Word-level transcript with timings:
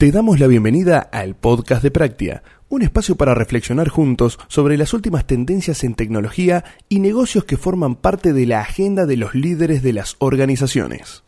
Te 0.00 0.10
damos 0.12 0.40
la 0.40 0.46
bienvenida 0.46 0.98
al 0.98 1.36
podcast 1.36 1.82
de 1.82 1.90
Práctica, 1.90 2.42
un 2.70 2.80
espacio 2.80 3.16
para 3.16 3.34
reflexionar 3.34 3.90
juntos 3.90 4.38
sobre 4.48 4.78
las 4.78 4.94
últimas 4.94 5.26
tendencias 5.26 5.84
en 5.84 5.92
tecnología 5.92 6.64
y 6.88 7.00
negocios 7.00 7.44
que 7.44 7.58
forman 7.58 7.96
parte 7.96 8.32
de 8.32 8.46
la 8.46 8.62
agenda 8.62 9.04
de 9.04 9.18
los 9.18 9.34
líderes 9.34 9.82
de 9.82 9.92
las 9.92 10.16
organizaciones. 10.18 11.22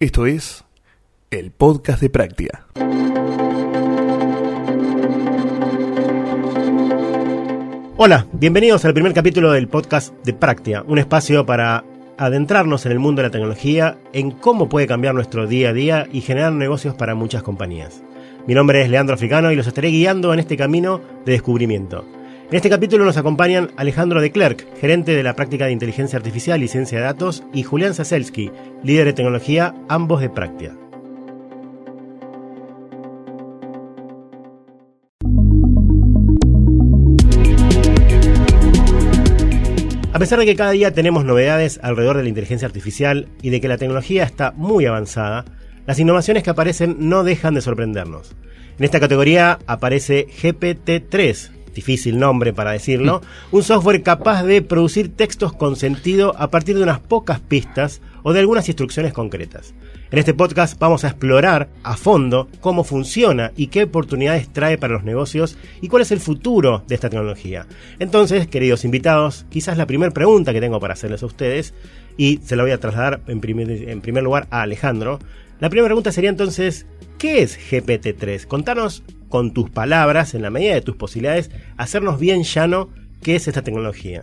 Esto 0.00 0.26
es 0.26 0.66
el 1.30 1.50
podcast 1.50 2.02
de 2.02 2.10
Práctica. 2.10 2.66
Hola, 7.96 8.26
bienvenidos 8.34 8.84
al 8.84 8.92
primer 8.92 9.14
capítulo 9.14 9.50
del 9.52 9.68
podcast 9.68 10.12
de 10.26 10.34
Práctica, 10.34 10.84
un 10.86 10.98
espacio 10.98 11.46
para 11.46 11.84
adentrarnos 12.18 12.86
en 12.86 12.92
el 12.92 12.98
mundo 12.98 13.22
de 13.22 13.28
la 13.28 13.32
tecnología, 13.32 13.98
en 14.12 14.30
cómo 14.30 14.68
puede 14.68 14.86
cambiar 14.86 15.14
nuestro 15.14 15.46
día 15.46 15.70
a 15.70 15.72
día 15.72 16.06
y 16.12 16.20
generar 16.20 16.52
negocios 16.52 16.94
para 16.94 17.14
muchas 17.14 17.42
compañías. 17.42 18.02
Mi 18.46 18.54
nombre 18.54 18.82
es 18.82 18.90
Leandro 18.90 19.14
Africano 19.14 19.50
y 19.50 19.56
los 19.56 19.66
estaré 19.66 19.88
guiando 19.88 20.32
en 20.32 20.40
este 20.40 20.56
camino 20.56 21.00
de 21.24 21.32
descubrimiento. 21.32 22.04
En 22.50 22.56
este 22.56 22.68
capítulo 22.70 23.04
nos 23.04 23.16
acompañan 23.16 23.70
Alejandro 23.76 24.20
de 24.20 24.30
Klerk, 24.30 24.66
gerente 24.78 25.16
de 25.16 25.22
la 25.22 25.34
práctica 25.34 25.66
de 25.66 25.72
inteligencia 25.72 26.18
artificial 26.18 26.62
y 26.62 26.68
ciencia 26.68 26.98
de 26.98 27.04
datos, 27.04 27.42
y 27.54 27.62
Julián 27.62 27.94
Saselsky, 27.94 28.50
líder 28.82 29.06
de 29.06 29.12
tecnología, 29.14 29.74
ambos 29.88 30.20
de 30.20 30.28
Práctica. 30.28 30.76
Pesar 40.24 40.38
de 40.38 40.46
que 40.46 40.56
cada 40.56 40.70
día 40.70 40.94
tenemos 40.94 41.26
novedades 41.26 41.78
alrededor 41.82 42.16
de 42.16 42.22
la 42.22 42.30
inteligencia 42.30 42.64
artificial 42.64 43.28
y 43.42 43.50
de 43.50 43.60
que 43.60 43.68
la 43.68 43.76
tecnología 43.76 44.22
está 44.22 44.52
muy 44.52 44.86
avanzada, 44.86 45.44
las 45.86 45.98
innovaciones 45.98 46.42
que 46.42 46.48
aparecen 46.48 46.96
no 46.98 47.24
dejan 47.24 47.52
de 47.52 47.60
sorprendernos. 47.60 48.34
En 48.78 48.86
esta 48.86 49.00
categoría 49.00 49.58
aparece 49.66 50.26
GPT-3, 50.28 51.50
difícil 51.74 52.18
nombre 52.18 52.52
para 52.52 52.72
decirlo, 52.72 53.20
un 53.50 53.62
software 53.62 54.02
capaz 54.02 54.42
de 54.44 54.62
producir 54.62 55.14
textos 55.14 55.52
con 55.52 55.76
sentido 55.76 56.34
a 56.38 56.50
partir 56.50 56.76
de 56.76 56.82
unas 56.82 57.00
pocas 57.00 57.40
pistas 57.40 58.00
o 58.22 58.32
de 58.32 58.40
algunas 58.40 58.68
instrucciones 58.68 59.12
concretas. 59.12 59.74
En 60.10 60.18
este 60.18 60.32
podcast 60.32 60.78
vamos 60.78 61.04
a 61.04 61.08
explorar 61.08 61.68
a 61.82 61.96
fondo 61.96 62.48
cómo 62.60 62.84
funciona 62.84 63.52
y 63.56 63.66
qué 63.66 63.82
oportunidades 63.82 64.48
trae 64.52 64.78
para 64.78 64.94
los 64.94 65.04
negocios 65.04 65.58
y 65.80 65.88
cuál 65.88 66.02
es 66.02 66.12
el 66.12 66.20
futuro 66.20 66.84
de 66.86 66.94
esta 66.94 67.10
tecnología. 67.10 67.66
Entonces, 67.98 68.46
queridos 68.46 68.84
invitados, 68.84 69.44
quizás 69.50 69.76
la 69.76 69.86
primera 69.86 70.12
pregunta 70.12 70.52
que 70.52 70.60
tengo 70.60 70.80
para 70.80 70.94
hacerles 70.94 71.22
a 71.22 71.26
ustedes, 71.26 71.74
y 72.16 72.38
se 72.44 72.56
la 72.56 72.62
voy 72.62 72.72
a 72.72 72.78
trasladar 72.78 73.22
en 73.26 73.40
primer, 73.40 73.70
en 73.70 74.00
primer 74.00 74.22
lugar 74.22 74.46
a 74.50 74.62
Alejandro, 74.62 75.18
la 75.60 75.68
primera 75.68 75.88
pregunta 75.88 76.12
sería 76.12 76.30
entonces, 76.30 76.86
¿qué 77.18 77.42
es 77.42 77.58
GPT-3? 77.58 78.46
Contanos 78.46 79.02
con 79.34 79.52
tus 79.52 79.68
palabras, 79.68 80.32
en 80.34 80.42
la 80.42 80.50
medida 80.50 80.74
de 80.74 80.80
tus 80.80 80.94
posibilidades, 80.94 81.50
hacernos 81.76 82.20
bien 82.20 82.44
llano 82.44 82.90
qué 83.20 83.34
es 83.34 83.48
esta 83.48 83.62
tecnología. 83.62 84.22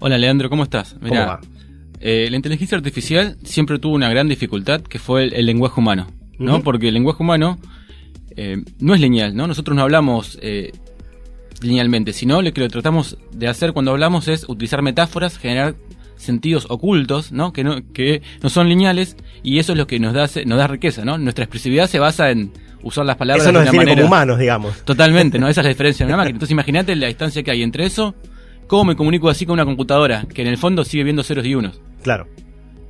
Hola 0.00 0.18
Leandro, 0.18 0.50
¿cómo 0.50 0.64
estás? 0.64 0.96
¿Cómo 1.00 1.14
va? 1.14 1.40
Eh, 1.98 2.28
la 2.28 2.36
inteligencia 2.36 2.76
artificial 2.76 3.38
siempre 3.42 3.78
tuvo 3.78 3.94
una 3.94 4.10
gran 4.10 4.28
dificultad 4.28 4.82
que 4.82 4.98
fue 4.98 5.34
el, 5.34 5.46
lenguaje 5.46 5.80
humano, 5.80 6.08
¿no? 6.38 6.62
Porque 6.62 6.88
el 6.88 6.92
lenguaje 6.92 7.22
humano 7.22 7.58
eh, 8.36 8.62
no 8.80 8.94
es 8.94 9.00
lineal, 9.00 9.34
¿no? 9.34 9.46
Nosotros 9.46 9.74
no 9.74 9.80
hablamos 9.80 10.38
eh, 10.42 10.72
linealmente, 11.62 12.12
sino 12.12 12.42
lo 12.42 12.52
que 12.52 12.60
lo 12.60 12.68
tratamos 12.68 13.16
de 13.32 13.48
hacer 13.48 13.72
cuando 13.72 13.92
hablamos 13.92 14.28
es 14.28 14.46
utilizar 14.46 14.82
metáforas, 14.82 15.38
generar 15.38 15.74
sentidos 16.16 16.66
ocultos, 16.68 17.32
¿no? 17.32 17.54
Que 17.54 17.64
no, 17.64 17.76
que 17.94 18.20
no 18.42 18.50
son 18.50 18.68
lineales 18.68 19.16
y 19.42 19.58
eso 19.58 19.72
es 19.72 19.78
lo 19.78 19.86
que 19.86 19.98
nos 19.98 20.12
da, 20.12 20.28
nos 20.44 20.58
da 20.58 20.66
riqueza, 20.66 21.02
¿no? 21.02 21.16
Nuestra 21.16 21.44
expresividad 21.44 21.88
se 21.88 21.98
basa 21.98 22.30
en 22.30 22.52
usar 22.84 23.04
las 23.04 23.16
palabras 23.16 23.44
Eso 23.44 23.52
nos 23.52 23.64
de 23.64 23.70
una 23.70 23.76
manera... 23.76 23.96
como 23.96 24.06
humanos, 24.06 24.38
digamos. 24.38 24.84
Totalmente, 24.84 25.38
¿no? 25.38 25.48
Esa 25.48 25.62
es 25.62 25.64
la 25.64 25.70
diferencia 25.70 26.06
de 26.06 26.12
una 26.12 26.18
máquina. 26.18 26.36
Entonces 26.36 26.52
imagínate 26.52 26.94
la 26.94 27.08
distancia 27.08 27.42
que 27.42 27.50
hay 27.50 27.62
entre 27.62 27.86
eso, 27.86 28.14
cómo 28.66 28.84
me 28.84 28.96
comunico 28.96 29.28
así 29.28 29.46
con 29.46 29.54
una 29.54 29.64
computadora, 29.64 30.26
que 30.32 30.42
en 30.42 30.48
el 30.48 30.58
fondo 30.58 30.84
sigue 30.84 31.04
viendo 31.04 31.22
ceros 31.22 31.44
y 31.46 31.54
unos. 31.54 31.80
Claro. 32.02 32.28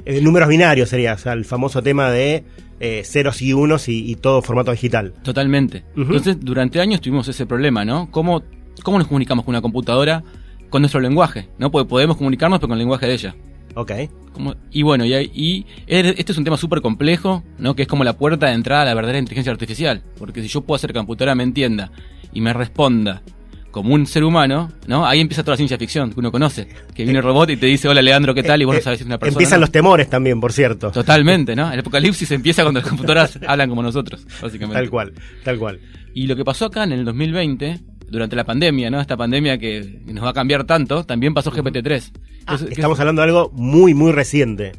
Eh, 0.05 0.21
números 0.21 0.49
binarios 0.49 0.91
sería, 0.91 1.15
o 1.15 1.19
sea, 1.19 1.33
el 1.33 1.45
famoso 1.45 1.83
tema 1.83 2.11
de 2.11 2.45
eh, 2.81 3.03
ceros 3.05 3.41
y 3.41 3.53
unos 3.53 3.89
y, 3.89 4.11
y 4.11 4.17
todo 4.17 4.43
formato 4.43 4.71
digital. 4.71 5.15
Totalmente. 5.23 5.85
Entonces, 5.97 6.37
durante 6.41 6.81
años 6.81 7.01
tuvimos 7.01 7.27
ese 7.29 7.47
problema, 7.47 7.85
¿no? 7.85 8.11
¿Cómo, 8.11 8.43
¿Cómo 8.83 8.99
nos 8.99 9.07
comunicamos 9.07 9.45
con 9.45 9.53
una 9.53 9.63
computadora 9.63 10.23
con 10.69 10.83
nuestro 10.83 11.01
lenguaje? 11.01 11.49
¿No? 11.59 11.71
Porque 11.71 11.89
podemos 11.89 12.17
comunicarnos, 12.17 12.59
pero 12.59 12.69
con 12.69 12.75
el 12.75 12.81
lenguaje 12.81 13.07
de 13.07 13.15
ella. 13.15 13.35
Ok. 13.75 13.93
Como- 14.33 14.55
y 14.71 14.83
bueno, 14.83 15.05
y, 15.05 15.15
y 15.15 15.67
este 15.87 16.33
es 16.33 16.39
un 16.39 16.45
tema 16.45 16.57
súper 16.57 16.81
complejo, 16.81 17.43
¿no? 17.59 17.75
Que 17.77 17.83
es 17.83 17.89
como 17.89 18.05
la 18.05 18.15
puerta 18.17 18.47
de 18.47 18.53
entrada 18.55 18.83
a 18.83 18.87
la 18.87 18.95
verdadera 18.95 19.19
inteligencia 19.19 19.53
artificial. 19.53 20.03
Porque 20.19 20.43
si 20.43 20.49
yo 20.49 20.61
puedo 20.63 20.77
hacer 20.77 20.91
que 20.91 20.95
la 20.99 21.01
computadora 21.03 21.35
me 21.35 21.43
entienda 21.45 21.91
y 22.33 22.41
me 22.41 22.53
responda 22.53 23.23
como 23.71 23.93
un 23.95 24.07
ser 24.07 24.23
humano, 24.23 24.71
¿no? 24.87 25.05
Ahí 25.05 25.21
empieza 25.21 25.43
toda 25.43 25.55
la 25.55 25.57
ciencia 25.57 25.77
ficción 25.77 26.13
que 26.13 26.21
uno 26.21 26.31
conoce. 26.31 26.69
Que 26.95 27.03
viene 27.03 27.19
el 27.19 27.25
robot 27.25 27.51
y 27.51 27.57
te 27.57 27.67
dice, 27.67 27.89
hola 27.89 28.03
Leandro, 28.03 28.33
¿qué 28.33 28.45
tal? 28.45 28.63
Y 28.63 28.65
vos 28.65 28.75
no 28.75 28.79
Eh, 28.79 28.83
sabes 28.83 28.99
si 28.99 29.03
es 29.03 29.07
una 29.07 29.19
persona. 29.19 29.35
Empiezan 29.35 29.59
no. 29.59 29.63
los 29.63 29.73
temores 29.73 30.09
también, 30.09 30.41
por 30.41 30.53
cierto. 30.53 30.93
Totalmente, 30.93 31.57
¿no? 31.57 31.73
El 31.73 31.81
apocalipsis 31.81 32.31
empieza 32.31 32.63
cuando 32.63 32.79
las 32.81 32.89
computadoras 32.89 33.39
hablan 33.47 33.69
como 33.69 33.83
nosotros, 33.83 34.25
básicamente. 34.41 34.81
Tal 34.81 34.91
cual, 34.91 35.13
tal 35.43 35.59
cual. 35.59 35.81
Y 36.15 36.29
lo 36.29 36.37
que 36.37 36.45
pasó 36.45 36.67
acá 36.67 36.85
en 36.85 36.93
el 36.93 37.05
2020, 37.05 37.81
durante 38.09 38.37
la 38.37 38.45
pandemia, 38.45 38.91
¿no? 38.91 39.01
Esta 39.01 39.17
pandemia 39.17 39.59
que 39.59 40.01
nos 40.07 40.25
va 40.25 40.31
a 40.31 40.33
cambiar 40.35 40.65
tanto, 40.65 41.05
también 41.05 41.35
pasó 41.35 41.51
GPT-3. 41.51 42.13
Ah, 42.47 42.57
¿qué- 42.59 42.75
estamos 42.75 42.99
hablando 43.01 43.23
de 43.23 43.29
algo 43.29 43.51
muy, 43.53 43.95
muy 43.95 44.13
reciente. 44.13 44.73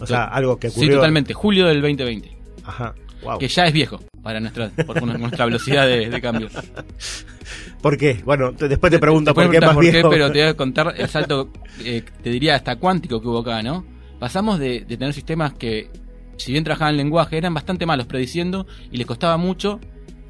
O 0.00 0.06
sea, 0.06 0.24
algo 0.24 0.58
que 0.58 0.68
Sí, 0.70 0.80
ocurrió. 0.80 0.96
totalmente. 0.96 1.32
Julio 1.34 1.66
del 1.66 1.80
2020. 1.80 2.36
Ajá. 2.64 2.94
Wow. 3.22 3.38
Que 3.38 3.46
ya 3.48 3.64
es 3.66 3.72
viejo 3.72 4.00
para 4.22 4.40
nuestra, 4.40 4.68
por 4.84 5.00
nuestra 5.18 5.44
velocidad 5.44 5.86
de, 5.86 6.10
de 6.10 6.20
cambio. 6.20 6.48
¿Por 7.80 7.96
qué? 7.96 8.20
Bueno, 8.24 8.52
te- 8.52 8.68
después 8.68 8.90
te 8.92 8.98
pregunto 8.98 9.30
Después 9.30 9.46
por 9.46 9.54
qué 9.54 9.60
más 9.64 9.76
viejo. 9.78 10.10
pero 10.10 10.30
te 10.30 10.40
voy 10.40 10.48
a 10.48 10.54
contar 10.54 10.94
el 10.96 11.08
salto, 11.08 11.50
eh, 11.84 12.02
te 12.22 12.30
diría, 12.30 12.54
hasta 12.56 12.76
cuántico 12.76 13.20
que 13.20 13.28
hubo 13.28 13.38
acá, 13.40 13.62
¿no? 13.62 13.84
Pasamos 14.18 14.58
de, 14.58 14.80
de 14.80 14.96
tener 14.96 15.12
sistemas 15.14 15.52
que, 15.54 15.88
si 16.36 16.52
bien 16.52 16.62
trabajaban 16.64 16.94
en 16.94 16.98
lenguaje, 16.98 17.36
eran 17.36 17.54
bastante 17.54 17.86
malos 17.86 18.06
prediciendo 18.06 18.66
y 18.90 18.96
les 18.98 19.06
costaba 19.06 19.36
mucho 19.36 19.80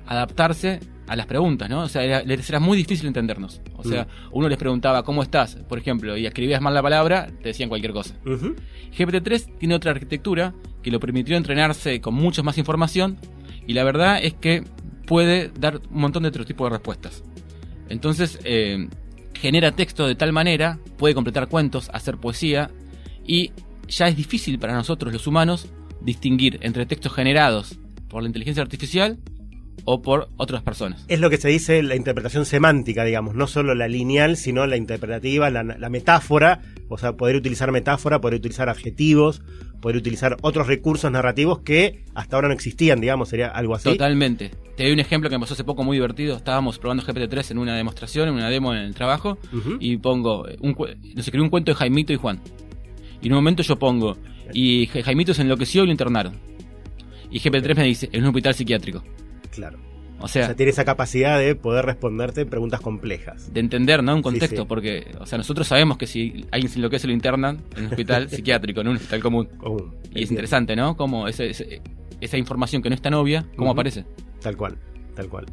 adaptarse 0.07 0.81
a 1.07 1.17
las 1.17 1.27
preguntas, 1.27 1.69
¿no? 1.69 1.83
O 1.83 1.89
sea, 1.89 2.05
era, 2.05 2.23
les 2.23 2.49
era 2.49 2.61
muy 2.61 2.77
difícil 2.77 3.07
entendernos. 3.07 3.61
O 3.77 3.85
sea, 3.85 4.07
uno 4.31 4.49
les 4.49 4.59
preguntaba, 4.59 5.03
¿cómo 5.03 5.23
estás? 5.23 5.57
Por 5.69 5.79
ejemplo, 5.79 6.17
y 6.17 6.27
escribías 6.27 6.61
mal 6.61 6.75
la 6.75 6.83
palabra, 6.83 7.29
te 7.43 7.49
decían 7.49 7.69
cualquier 7.69 7.93
cosa. 7.93 8.15
Ujú. 8.25 8.55
GPT-3 8.97 9.59
tiene 9.59 9.75
otra 9.75 9.91
arquitectura 9.91 10.55
que 10.83 10.91
lo 10.91 11.01
permitió 11.01 11.37
entrenarse 11.37 12.01
con 12.01 12.15
mucha 12.15 12.43
más 12.43 12.59
información 12.59 13.19
y 13.67 13.75
la 13.75 13.85
verdad 13.85 14.19
es 14.23 14.35
que 14.35 14.65
puede 15.07 15.51
dar 15.59 15.81
un 15.91 16.01
montón 16.01 16.23
de 16.23 16.29
otro 16.29 16.45
tipo 16.45 16.65
de 16.65 16.71
respuestas. 16.71 17.25
Entonces, 17.89 18.39
eh, 18.45 18.89
genera 19.35 19.73
texto 19.73 20.07
de 20.07 20.15
tal 20.15 20.33
manera, 20.33 20.79
puede 20.97 21.15
completar 21.15 21.49
cuentos, 21.49 21.91
hacer 21.93 22.17
poesía 22.19 22.71
y 23.27 23.53
ya 23.89 24.07
es 24.07 24.17
difícil 24.17 24.59
para 24.59 24.75
nosotros 24.75 25.13
los 25.13 25.27
humanos 25.27 25.69
distinguir 26.01 26.59
entre 26.63 26.87
textos 26.87 27.13
generados 27.13 27.79
por 28.09 28.23
la 28.23 28.29
inteligencia 28.29 28.63
artificial 28.63 29.19
o 29.85 30.01
por 30.03 30.29
otras 30.37 30.63
personas. 30.63 31.05
Es 31.09 31.19
lo 31.21 31.29
que 31.31 31.37
se 31.39 31.49
dice 31.49 31.83
la 31.83 31.97
interpretación 31.97 32.45
semántica, 32.45 33.05
digamos, 33.05 33.35
no 33.35 33.47
solo 33.47 33.75
la 33.75 33.89
lineal, 33.89 34.37
sino 34.37 34.67
la 34.67 34.77
interpretativa, 34.77 35.51
la, 35.51 35.63
la 35.65 35.89
metáfora, 35.89 36.61
o 36.89 36.99
sea, 36.99 37.13
poder 37.15 37.37
utilizar 37.37 37.73
metáfora, 37.73 38.21
poder 38.21 38.37
utilizar 38.39 38.69
adjetivos, 38.69 39.43
poder 39.81 39.97
utilizar 39.97 40.37
otros 40.43 40.67
recursos 40.69 41.11
narrativos 41.11 41.61
que 41.61 42.05
hasta 42.15 42.37
ahora 42.37 42.49
no 42.49 42.55
existían, 42.55 43.01
digamos, 43.01 43.29
sería 43.31 43.49
algo 43.49 43.75
así. 43.75 43.89
Totalmente. 43.91 44.51
Te 44.77 44.85
doy 44.85 44.93
un 44.93 45.01
ejemplo 45.01 45.29
que 45.29 45.37
me 45.37 45.41
pasó 45.41 45.55
hace 45.55 45.65
poco 45.65 45.83
muy 45.83 45.97
divertido. 45.97 46.37
Estábamos 46.37 46.79
probando 46.79 47.03
GPT-3 47.05 47.51
en 47.51 47.59
una 47.59 47.77
demostración, 47.77 48.29
en 48.29 48.35
una 48.35 48.49
demo 48.49 48.73
en 48.73 48.81
el 48.81 48.95
trabajo, 48.95 49.39
y 49.81 49.97
pongo, 49.97 50.45
un, 50.61 50.77
nos 50.79 51.27
escribió 51.27 51.43
un 51.43 51.51
cuento 51.51 51.73
de 51.73 51.75
Jaimito 51.77 52.13
y 52.13 52.17
Juan. 52.17 52.41
Y 53.21 53.27
en 53.27 53.33
un 53.33 53.39
momento 53.39 53.63
yo 53.65 53.79
pongo, 53.79 54.17
y 54.55 54.87
Ja- 54.87 55.03
Jaimito 55.03 55.35
se 55.35 55.43
enloqueció 55.43 55.83
y 55.83 55.87
lo 55.87 55.93
internaron. 55.93 56.35
Y 57.31 57.41
GPT-3 57.41 57.77
me 57.77 57.85
dice, 57.85 58.09
en 58.13 58.23
un 58.23 58.29
hospital 58.29 58.55
psiquiátrico. 58.55 59.03
Claro. 59.53 59.79
O 60.21 60.25
O 60.25 60.29
sea, 60.29 60.47
sea, 60.47 60.57
tiene 60.57 60.71
esa 60.71 60.85
capacidad 60.85 61.39
de 61.39 61.55
poder 61.55 61.85
responderte 61.85 62.45
preguntas 62.47 62.81
complejas. 62.81 63.53
de 63.53 63.61
entender, 63.61 64.03
¿no? 64.05 64.15
Un 64.15 64.23
contexto, 64.23 64.63
sí. 64.63 64.67
porque, 64.69 65.07
o 65.21 65.27
sea, 65.27 65.39
nosotros 65.39 65.67
sabemos 65.67 65.97
que 65.99 66.07
si 66.07 66.45
alguien 66.51 66.71
se 66.71 66.79
enloquece 66.79 67.07
lo 67.07 67.13
internan 67.13 67.61
en 67.77 67.85
un 67.85 67.91
hospital 67.91 68.29
psiquiátrico, 68.31 68.81
en 68.83 68.89
un 68.89 68.97
hospital 68.97 69.21
común. 69.21 69.47
Común. 69.59 69.95
Y 70.15 70.23
es 70.25 70.31
interesante, 70.31 70.77
¿no? 70.77 70.97
Cómo 70.97 71.27
ese- 71.29 71.51
ese- 71.51 71.81
esa 72.21 72.37
información 72.39 72.83
que 72.83 72.89
no 72.89 72.95
es 72.95 73.03
tan 73.03 73.15
obvia, 73.15 73.47
cómo 73.57 73.71
aparece. 73.73 74.05
Tal 74.41 74.57
cual, 74.57 74.77
tal 75.17 75.29
cual. 75.29 75.47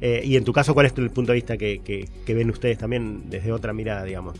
Eh, 0.00 0.22
y 0.24 0.36
en 0.36 0.44
tu 0.44 0.52
caso, 0.52 0.74
¿cuál 0.74 0.86
es 0.86 0.94
el 0.98 1.10
punto 1.10 1.30
de 1.32 1.36
vista 1.36 1.56
que, 1.56 1.80
que- 1.84 2.08
que 2.26 2.34
ven 2.34 2.50
ustedes 2.50 2.78
también 2.78 3.30
desde 3.30 3.52
otra 3.52 3.72
mirada, 3.72 4.02
digamos? 4.04 4.34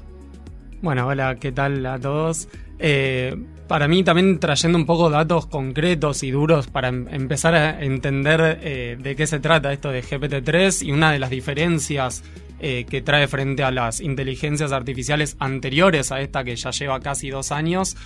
Bueno, 0.80 1.06
hola, 1.08 1.36
¿qué 1.40 1.50
tal 1.52 1.84
a 1.86 1.98
todos? 1.98 2.48
Eh, 2.78 3.34
para 3.66 3.88
mí 3.88 4.04
también 4.04 4.38
trayendo 4.38 4.78
un 4.78 4.86
poco 4.86 5.10
datos 5.10 5.46
concretos 5.46 6.22
y 6.22 6.30
duros 6.30 6.68
para 6.68 6.88
em- 6.88 7.06
empezar 7.10 7.54
a 7.54 7.82
entender 7.82 8.60
eh, 8.62 8.96
de 9.00 9.16
qué 9.16 9.26
se 9.26 9.40
trata 9.40 9.72
esto 9.72 9.90
de 9.90 10.02
GPT-3 10.02 10.86
y 10.86 10.92
una 10.92 11.10
de 11.10 11.18
las 11.18 11.30
diferencias 11.30 12.22
eh, 12.60 12.86
que 12.88 13.02
trae 13.02 13.26
frente 13.26 13.64
a 13.64 13.70
las 13.72 14.00
inteligencias 14.00 14.70
artificiales 14.72 15.36
anteriores 15.40 16.12
a 16.12 16.20
esta 16.20 16.44
que 16.44 16.54
ya 16.56 16.70
lleva 16.70 17.00
casi 17.00 17.30
dos 17.30 17.50
años, 17.52 17.96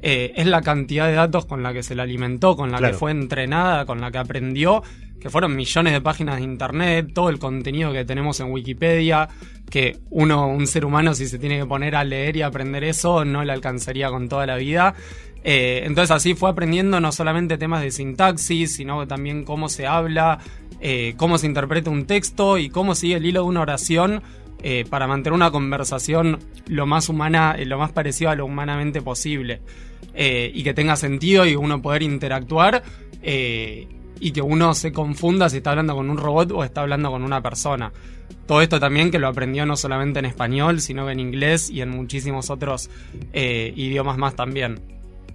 eh, 0.00 0.32
es 0.36 0.46
la 0.46 0.62
cantidad 0.62 1.06
de 1.06 1.14
datos 1.14 1.44
con 1.46 1.62
la 1.62 1.72
que 1.74 1.82
se 1.82 1.94
la 1.94 2.02
alimentó, 2.04 2.56
con 2.56 2.72
la 2.72 2.78
Claro. 2.78 2.92
que 2.94 2.98
fue 2.98 3.10
entrenada, 3.10 3.84
con 3.86 4.00
la 4.00 4.10
que 4.10 4.18
aprendió, 4.18 4.82
que 5.22 5.30
fueron 5.30 5.54
millones 5.54 5.92
de 5.92 6.00
páginas 6.00 6.38
de 6.38 6.42
internet, 6.42 7.12
todo 7.14 7.28
el 7.28 7.38
contenido 7.38 7.92
que 7.92 8.04
tenemos 8.04 8.40
en 8.40 8.50
Wikipedia, 8.50 9.28
que 9.70 9.98
uno, 10.10 10.48
un 10.48 10.66
ser 10.66 10.84
humano, 10.84 11.14
si 11.14 11.28
se 11.28 11.38
tiene 11.38 11.60
que 11.60 11.64
poner 11.64 11.94
a 11.94 12.02
leer 12.02 12.36
y 12.36 12.42
aprender 12.42 12.82
eso, 12.82 13.24
no 13.24 13.44
le 13.44 13.52
alcanzaría 13.52 14.10
con 14.10 14.28
toda 14.28 14.46
la 14.46 14.56
vida. 14.56 14.96
Eh, 15.44 15.82
entonces 15.84 16.10
así 16.10 16.34
fue 16.34 16.50
aprendiendo 16.50 16.98
no 17.00 17.12
solamente 17.12 17.56
temas 17.56 17.82
de 17.82 17.92
sintaxis, 17.92 18.74
sino 18.74 19.06
también 19.06 19.44
cómo 19.44 19.68
se 19.68 19.86
habla, 19.86 20.40
eh, 20.80 21.14
cómo 21.16 21.38
se 21.38 21.46
interpreta 21.46 21.88
un 21.88 22.06
texto 22.06 22.58
y 22.58 22.68
cómo 22.68 22.96
sigue 22.96 23.14
el 23.14 23.24
hilo 23.26 23.42
de 23.42 23.48
una 23.48 23.60
oración 23.60 24.22
eh, 24.64 24.84
para 24.90 25.06
mantener 25.06 25.34
una 25.34 25.52
conversación 25.52 26.40
lo 26.66 26.86
más 26.86 27.08
humana, 27.08 27.56
lo 27.64 27.78
más 27.78 27.92
parecido 27.92 28.30
a 28.30 28.34
lo 28.34 28.44
humanamente 28.44 29.00
posible. 29.00 29.60
y 30.14 30.62
que 30.64 30.74
tenga 30.74 30.96
sentido 30.96 31.46
y 31.46 31.54
uno 31.54 31.80
poder 31.80 32.02
interactuar 32.02 32.82
y 34.22 34.30
que 34.30 34.40
uno 34.40 34.72
se 34.74 34.92
confunda 34.92 35.50
si 35.50 35.56
está 35.56 35.70
hablando 35.70 35.96
con 35.96 36.08
un 36.08 36.16
robot 36.16 36.52
o 36.52 36.62
está 36.62 36.82
hablando 36.82 37.10
con 37.10 37.24
una 37.24 37.42
persona. 37.42 37.92
Todo 38.46 38.62
esto 38.62 38.78
también 38.78 39.10
que 39.10 39.18
lo 39.18 39.26
aprendió 39.26 39.66
no 39.66 39.76
solamente 39.76 40.20
en 40.20 40.26
español, 40.26 40.80
sino 40.80 41.10
en 41.10 41.18
inglés 41.18 41.68
y 41.68 41.80
en 41.80 41.90
muchísimos 41.90 42.48
otros 42.48 42.88
idiomas 43.34 44.18
más 44.18 44.36
también. 44.36 44.80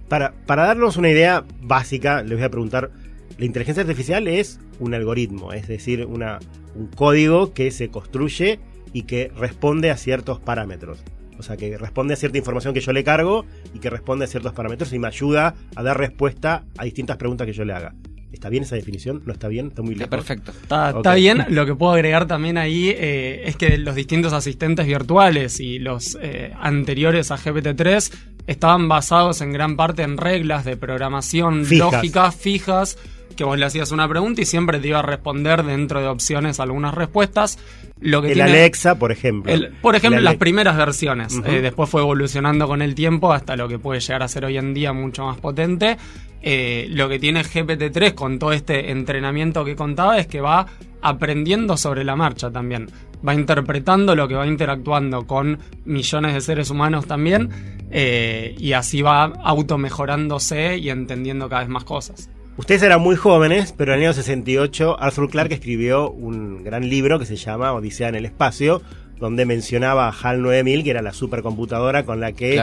Para, 0.08 0.32
para 0.46 0.64
darnos 0.64 0.96
una 0.96 1.10
idea 1.10 1.44
básica, 1.60 2.22
les 2.22 2.38
voy 2.38 2.44
a 2.44 2.50
preguntar, 2.50 2.90
la 3.36 3.44
inteligencia 3.44 3.82
artificial 3.82 4.26
es 4.26 4.58
un 4.80 4.94
algoritmo, 4.94 5.52
es 5.52 5.68
decir, 5.68 6.06
una, 6.06 6.38
un 6.74 6.86
código 6.86 7.52
que 7.52 7.70
se 7.70 7.90
construye 7.90 8.58
y 8.94 9.02
que 9.02 9.30
responde 9.36 9.90
a 9.90 9.98
ciertos 9.98 10.40
parámetros. 10.40 11.04
O 11.38 11.42
sea, 11.42 11.58
que 11.58 11.76
responde 11.76 12.14
a 12.14 12.16
cierta 12.16 12.38
información 12.38 12.72
que 12.72 12.80
yo 12.80 12.92
le 12.92 13.04
cargo 13.04 13.44
y 13.74 13.80
que 13.80 13.90
responde 13.90 14.24
a 14.24 14.28
ciertos 14.28 14.54
parámetros 14.54 14.94
y 14.94 14.98
me 14.98 15.08
ayuda 15.08 15.54
a 15.76 15.82
dar 15.82 15.98
respuesta 15.98 16.64
a 16.78 16.84
distintas 16.84 17.18
preguntas 17.18 17.46
que 17.46 17.52
yo 17.52 17.66
le 17.66 17.74
haga. 17.74 17.94
¿Está 18.32 18.48
bien 18.50 18.62
esa 18.62 18.76
definición? 18.76 19.22
¿No 19.24 19.32
está 19.32 19.48
bien? 19.48 19.68
¿Está 19.68 19.82
muy 19.82 19.94
lejos? 19.94 20.10
perfecto. 20.10 20.52
Está, 20.62 21.14
bien. 21.14 21.46
Lo 21.48 21.64
que 21.66 21.74
puedo 21.74 21.92
agregar 21.92 22.26
también 22.26 22.58
ahí 22.58 22.88
eh, 22.90 23.42
es 23.46 23.56
que 23.56 23.78
los 23.78 23.94
distintos 23.94 24.32
asistentes 24.32 24.86
virtuales 24.86 25.60
y 25.60 25.78
los 25.78 26.18
eh, 26.20 26.52
anteriores 26.60 27.30
a 27.30 27.38
GPT-3 27.38 28.12
estaban 28.46 28.88
basados 28.88 29.40
en 29.40 29.52
gran 29.52 29.76
parte 29.76 30.02
en 30.02 30.16
reglas 30.16 30.64
de 30.64 30.76
programación 30.76 31.64
lógica 31.70 32.32
fijas 32.32 32.98
que 33.38 33.44
vos 33.44 33.56
le 33.56 33.64
hacías 33.64 33.92
una 33.92 34.08
pregunta 34.08 34.42
y 34.42 34.44
siempre 34.44 34.80
te 34.80 34.88
iba 34.88 34.98
a 34.98 35.02
responder 35.02 35.62
dentro 35.62 36.00
de 36.00 36.08
opciones 36.08 36.58
algunas 36.58 36.92
respuestas. 36.92 37.56
Lo 38.00 38.20
que 38.20 38.32
el 38.32 38.40
Alexa, 38.40 38.98
por 38.98 39.12
ejemplo. 39.12 39.52
por 39.80 39.94
ejemplo, 39.94 40.20
las 40.20 40.34
primeras 40.34 40.76
versiones. 40.76 41.40
Eh, 41.46 41.60
después 41.60 41.88
fue 41.88 42.02
evolucionando 42.02 42.66
con 42.66 42.82
el 42.82 42.96
tiempo 42.96 43.32
hasta 43.32 43.54
lo 43.54 43.68
que 43.68 43.78
puede 43.78 44.00
llegar 44.00 44.24
a 44.24 44.28
ser 44.28 44.44
hoy 44.44 44.58
en 44.58 44.74
día 44.74 44.92
mucho 44.92 45.24
más 45.24 45.38
potente. 45.38 45.96
Eh, 46.42 46.88
lo 46.90 47.08
que 47.08 47.20
tiene 47.20 47.44
GPT-3 47.44 48.14
con 48.14 48.40
todo 48.40 48.50
este 48.50 48.90
entrenamiento 48.90 49.64
que 49.64 49.76
contaba 49.76 50.18
es 50.18 50.26
que 50.26 50.40
va 50.40 50.66
aprendiendo 51.00 51.76
sobre 51.76 52.02
la 52.02 52.16
marcha 52.16 52.50
también. 52.50 52.90
Va 53.26 53.34
interpretando 53.34 54.16
lo 54.16 54.26
que 54.26 54.34
va 54.34 54.48
interactuando 54.48 55.28
con 55.28 55.60
millones 55.84 56.34
de 56.34 56.40
seres 56.40 56.70
humanos 56.70 57.06
también 57.06 57.50
eh, 57.92 58.56
y 58.58 58.72
así 58.72 59.00
va 59.00 59.24
automejorándose 59.24 60.76
y 60.76 60.90
entendiendo 60.90 61.48
cada 61.48 61.60
vez 61.60 61.70
más 61.70 61.84
cosas. 61.84 62.30
Ustedes 62.58 62.82
eran 62.82 63.00
muy 63.00 63.14
jóvenes, 63.14 63.72
pero 63.74 63.92
en 63.92 64.00
el 64.00 64.06
año 64.06 64.12
68 64.12 64.96
Arthur 64.98 65.30
Clarke 65.30 65.54
escribió 65.54 66.10
un 66.10 66.64
gran 66.64 66.88
libro 66.88 67.20
que 67.20 67.24
se 67.24 67.36
llama 67.36 67.72
Odisea 67.72 68.08
en 68.08 68.16
el 68.16 68.24
Espacio, 68.24 68.82
donde 69.20 69.46
mencionaba 69.46 70.08
a 70.08 70.10
HAL 70.10 70.42
9000, 70.42 70.82
que 70.82 70.90
era 70.90 71.00
la 71.00 71.12
supercomputadora 71.12 72.04
con 72.04 72.18
la 72.18 72.32
que 72.32 72.60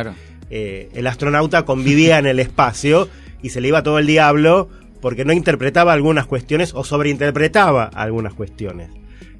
eh, 0.50 0.90
el 0.94 1.08
astronauta 1.08 1.64
convivía 1.64 2.20
en 2.20 2.26
el 2.26 2.42
espacio 2.42 3.08
y 3.42 3.52
se 3.52 3.62
le 3.62 3.70
iba 3.70 3.84
todo 3.84 3.98
el 3.98 4.06
diablo 4.06 4.68
porque 5.00 5.24
no 5.24 5.32
interpretaba 5.32 5.94
algunas 5.94 6.26
cuestiones 6.26 6.74
o 6.74 6.84
sobreinterpretaba 6.84 7.86
algunas 7.86 8.34
cuestiones. 8.34 8.90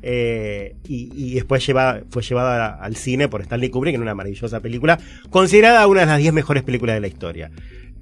Eh, 0.08 0.76
y, 0.88 1.34
después 1.34 1.66
fue 2.10 2.22
llevada 2.22 2.76
al 2.76 2.96
cine 2.96 3.28
por 3.28 3.42
Stanley 3.42 3.70
Kubrick 3.70 3.96
en 3.96 4.04
una 4.04 4.16
maravillosa 4.16 4.62
película, 4.62 5.00
considerada 5.32 5.86
una 5.88 6.02
de 6.02 6.06
las 6.06 6.20
10 6.20 6.32
mejores 6.32 6.64
películas 6.64 6.96
de 6.96 7.02
la 7.02 7.08
historia. 7.08 7.52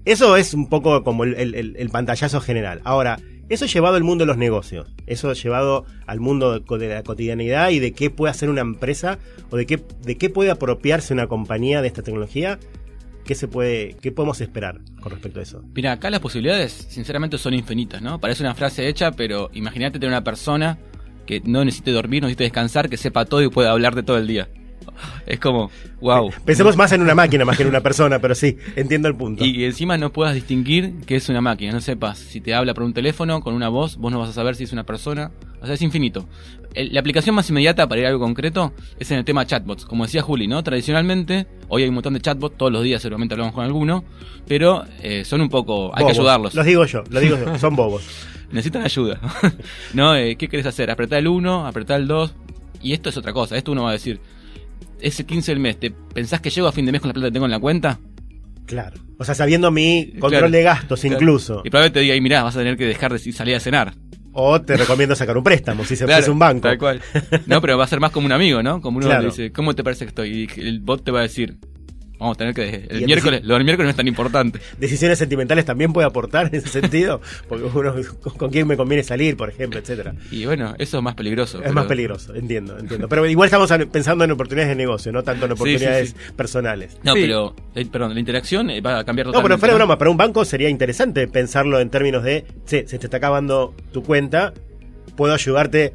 Eso 0.05 0.35
es 0.37 0.53
un 0.53 0.67
poco 0.67 1.03
como 1.03 1.23
el, 1.23 1.89
pantallazo 1.91 2.41
general. 2.41 2.81
Ahora, 2.83 3.19
eso 3.49 3.65
llevado 3.65 3.95
al 3.95 4.03
mundo 4.03 4.23
de 4.23 4.27
los 4.27 4.37
negocios, 4.37 4.93
eso 5.05 5.31
llevado 5.33 5.85
al 6.07 6.19
mundo 6.19 6.59
de 6.59 6.87
la 6.87 7.03
cotidianidad 7.03 7.69
y 7.69 7.79
de 7.79 7.91
qué 7.91 8.09
puede 8.09 8.31
hacer 8.31 8.49
una 8.49 8.61
empresa 8.61 9.19
o 9.49 9.57
de 9.57 9.65
qué, 9.65 9.81
de 10.01 10.17
qué 10.17 10.29
puede 10.29 10.51
apropiarse 10.51 11.13
una 11.13 11.27
compañía 11.27 11.81
de 11.81 11.87
esta 11.87 12.01
tecnología 12.01 12.59
¿Qué 13.23 13.35
se 13.35 13.47
puede, 13.47 13.95
qué 14.01 14.11
podemos 14.11 14.41
esperar 14.41 14.81
con 14.99 15.11
respecto 15.11 15.39
a 15.39 15.43
eso? 15.43 15.63
Mira, 15.73 15.93
acá 15.93 16.09
las 16.09 16.19
posibilidades, 16.19 16.73
sinceramente, 16.73 17.37
son 17.37 17.53
infinitas, 17.53 18.01
¿no? 18.01 18.19
Parece 18.19 18.43
una 18.43 18.53
frase 18.53 18.87
hecha, 18.89 19.11
pero 19.11 19.49
imagínate 19.53 19.97
tener 19.97 20.09
una 20.09 20.25
persona 20.25 20.77
que 21.25 21.41
no 21.45 21.63
necesite 21.63 21.91
dormir, 21.91 22.21
no 22.21 22.27
necesite 22.27 22.43
descansar, 22.43 22.89
que 22.89 22.97
sepa 22.97 23.23
todo 23.23 23.41
y 23.41 23.49
pueda 23.49 23.71
hablarte 23.71 24.03
todo 24.03 24.17
el 24.17 24.27
día. 24.27 24.49
Es 25.25 25.39
como, 25.39 25.71
wow. 26.01 26.31
Pensemos 26.45 26.75
más 26.77 26.91
en 26.91 27.01
una 27.01 27.15
máquina 27.15 27.45
más 27.45 27.57
que 27.57 27.63
en 27.63 27.69
una 27.69 27.81
persona, 27.81 28.19
pero 28.19 28.35
sí, 28.35 28.57
entiendo 28.75 29.07
el 29.07 29.15
punto. 29.15 29.45
Y 29.45 29.63
encima 29.63 29.97
no 29.97 30.11
puedas 30.11 30.35
distinguir 30.35 31.01
que 31.05 31.15
es 31.15 31.29
una 31.29 31.41
máquina, 31.41 31.71
no 31.71 31.81
sepas 31.81 32.19
si 32.19 32.41
te 32.41 32.53
habla 32.53 32.73
por 32.73 32.83
un 32.83 32.93
teléfono, 32.93 33.41
con 33.41 33.53
una 33.53 33.69
voz, 33.69 33.97
vos 33.97 34.11
no 34.11 34.19
vas 34.19 34.29
a 34.29 34.33
saber 34.33 34.55
si 34.55 34.63
es 34.63 34.73
una 34.73 34.83
persona. 34.85 35.31
O 35.61 35.65
sea, 35.65 35.75
es 35.75 35.81
infinito. 35.81 36.27
la 36.75 36.99
aplicación 36.99 37.35
más 37.35 37.49
inmediata 37.49 37.87
para 37.87 38.01
ir 38.01 38.05
a 38.05 38.09
algo 38.09 38.19
concreto 38.19 38.73
es 38.99 39.09
en 39.11 39.17
el 39.17 39.23
tema 39.23 39.45
chatbots. 39.45 39.85
Como 39.85 40.03
decía 40.03 40.21
Juli, 40.21 40.45
¿no? 40.45 40.61
Tradicionalmente, 40.61 41.47
hoy 41.69 41.83
hay 41.83 41.89
un 41.89 41.95
montón 41.95 42.15
de 42.15 42.19
chatbots, 42.19 42.57
todos 42.57 42.71
los 42.71 42.83
días 42.83 43.01
seguramente 43.01 43.35
hablamos 43.35 43.53
con 43.53 43.63
alguno, 43.63 44.03
pero 44.45 44.83
eh, 45.01 45.23
son 45.23 45.39
un 45.39 45.49
poco. 45.49 45.95
Hay 45.95 46.05
que 46.05 46.11
ayudarlos. 46.11 46.53
Los 46.53 46.65
digo 46.65 46.85
yo, 46.85 47.03
los 47.09 47.21
digo 47.21 47.37
yo, 47.37 47.57
son 47.57 47.77
bobos. 47.77 48.03
Necesitan 48.51 48.83
ayuda. 48.83 49.19
¿No? 49.93 50.15
Eh, 50.15 50.35
¿Qué 50.35 50.47
querés 50.47 50.65
hacer? 50.65 50.91
Apretar 50.91 51.19
el 51.19 51.27
1, 51.27 51.65
apretar 51.65 51.99
el 51.99 52.07
2. 52.07 52.35
Y 52.81 52.93
esto 52.93 53.09
es 53.09 53.17
otra 53.17 53.33
cosa. 53.33 53.57
Esto 53.57 53.71
uno 53.71 53.83
va 53.83 53.89
a 53.89 53.93
decir, 53.93 54.19
ese 54.99 55.25
15 55.25 55.51
del 55.51 55.59
mes, 55.59 55.79
¿te 55.79 55.91
pensás 55.91 56.41
que 56.41 56.49
llego 56.49 56.67
a 56.67 56.71
fin 56.71 56.85
de 56.85 56.91
mes 56.91 57.01
con 57.01 57.09
la 57.09 57.13
plata 57.13 57.27
que 57.27 57.33
tengo 57.33 57.45
en 57.45 57.51
la 57.51 57.59
cuenta? 57.59 57.99
Claro. 58.65 58.99
O 59.17 59.23
sea, 59.25 59.35
sabiendo 59.35 59.71
mi 59.71 60.13
control 60.19 60.51
de 60.51 60.63
gastos 60.63 61.03
incluso. 61.05 61.61
Y 61.63 61.69
probablemente 61.69 61.99
te 61.99 62.03
diga, 62.03 62.15
y 62.15 62.21
mirá, 62.21 62.43
vas 62.43 62.55
a 62.55 62.59
tener 62.59 62.77
que 62.77 62.85
dejar 62.85 63.11
de 63.11 63.19
salir 63.31 63.55
a 63.55 63.59
cenar. 63.59 63.93
O 64.31 64.59
te 64.61 64.75
recomiendo 64.75 65.15
sacar 65.15 65.37
un 65.37 65.43
préstamo 65.43 65.85
si 65.85 65.95
se 65.95 66.05
claro, 66.05 66.31
un 66.31 66.39
banco. 66.39 66.61
Tal 66.67 66.77
cual. 66.79 67.01
No, 67.45 67.61
pero 67.61 67.77
va 67.77 67.83
a 67.83 67.87
ser 67.87 67.99
más 67.99 68.11
como 68.11 68.25
un 68.25 68.31
amigo, 68.31 68.63
¿no? 68.63 68.81
Como 68.81 68.97
uno 68.97 69.19
le 69.19 69.25
dice, 69.25 69.51
¿cómo 69.51 69.75
te 69.75 69.83
parece 69.83 70.05
que 70.05 70.09
estoy? 70.09 70.49
Y 70.55 70.61
el 70.61 70.79
bot 70.79 71.03
te 71.03 71.11
va 71.11 71.19
a 71.19 71.23
decir, 71.23 71.57
Vamos 72.19 72.35
a 72.35 72.37
tener 72.37 72.53
que. 72.53 72.87
El 72.89 73.05
miércoles, 73.05 73.43
lo 73.43 73.55
del 73.55 73.63
miércoles 73.63 73.87
no 73.87 73.89
es 73.89 73.95
tan 73.95 74.07
importante. 74.07 74.59
Decisiones 74.77 75.17
sentimentales 75.19 75.65
también 75.65 75.91
puede 75.91 76.07
aportar 76.07 76.47
en 76.47 76.55
ese 76.55 76.69
sentido, 76.69 77.21
porque 77.49 77.65
uno 77.65 77.93
con 78.37 78.49
quién 78.49 78.67
me 78.67 78.77
conviene 78.77 79.03
salir, 79.03 79.35
por 79.35 79.49
ejemplo, 79.49 79.79
etcétera. 79.79 80.13
Y 80.31 80.45
bueno, 80.45 80.75
eso 80.77 80.97
es 80.97 81.03
más 81.03 81.15
peligroso. 81.15 81.61
Es 81.63 81.73
más 81.73 81.85
peligroso, 81.85 82.33
entiendo, 82.35 82.77
entiendo. 82.77 83.09
Pero 83.09 83.25
igual 83.25 83.47
estamos 83.47 83.71
pensando 83.91 84.23
en 84.23 84.31
oportunidades 84.31 84.69
de 84.69 84.75
negocio, 84.75 85.11
no 85.11 85.23
tanto 85.23 85.45
en 85.45 85.53
oportunidades 85.53 86.15
personales. 86.35 86.97
No, 87.03 87.13
pero, 87.13 87.55
eh, 87.75 87.85
perdón, 87.91 88.13
la 88.13 88.19
interacción 88.19 88.69
eh, 88.69 88.81
va 88.81 88.99
a 88.99 89.03
cambiar 89.03 89.27
totalmente. 89.27 89.37
No, 89.37 89.43
pero 89.43 89.59
fuera 89.59 89.73
de 89.73 89.77
broma, 89.77 89.97
para 89.97 90.11
un 90.11 90.17
banco 90.17 90.45
sería 90.45 90.69
interesante 90.69 91.27
pensarlo 91.27 91.79
en 91.79 91.89
términos 91.89 92.23
de, 92.23 92.45
se 92.65 92.83
te 92.83 92.95
está 92.95 93.17
acabando 93.17 93.75
tu 93.91 94.03
cuenta, 94.03 94.53
puedo 95.15 95.33
ayudarte 95.33 95.93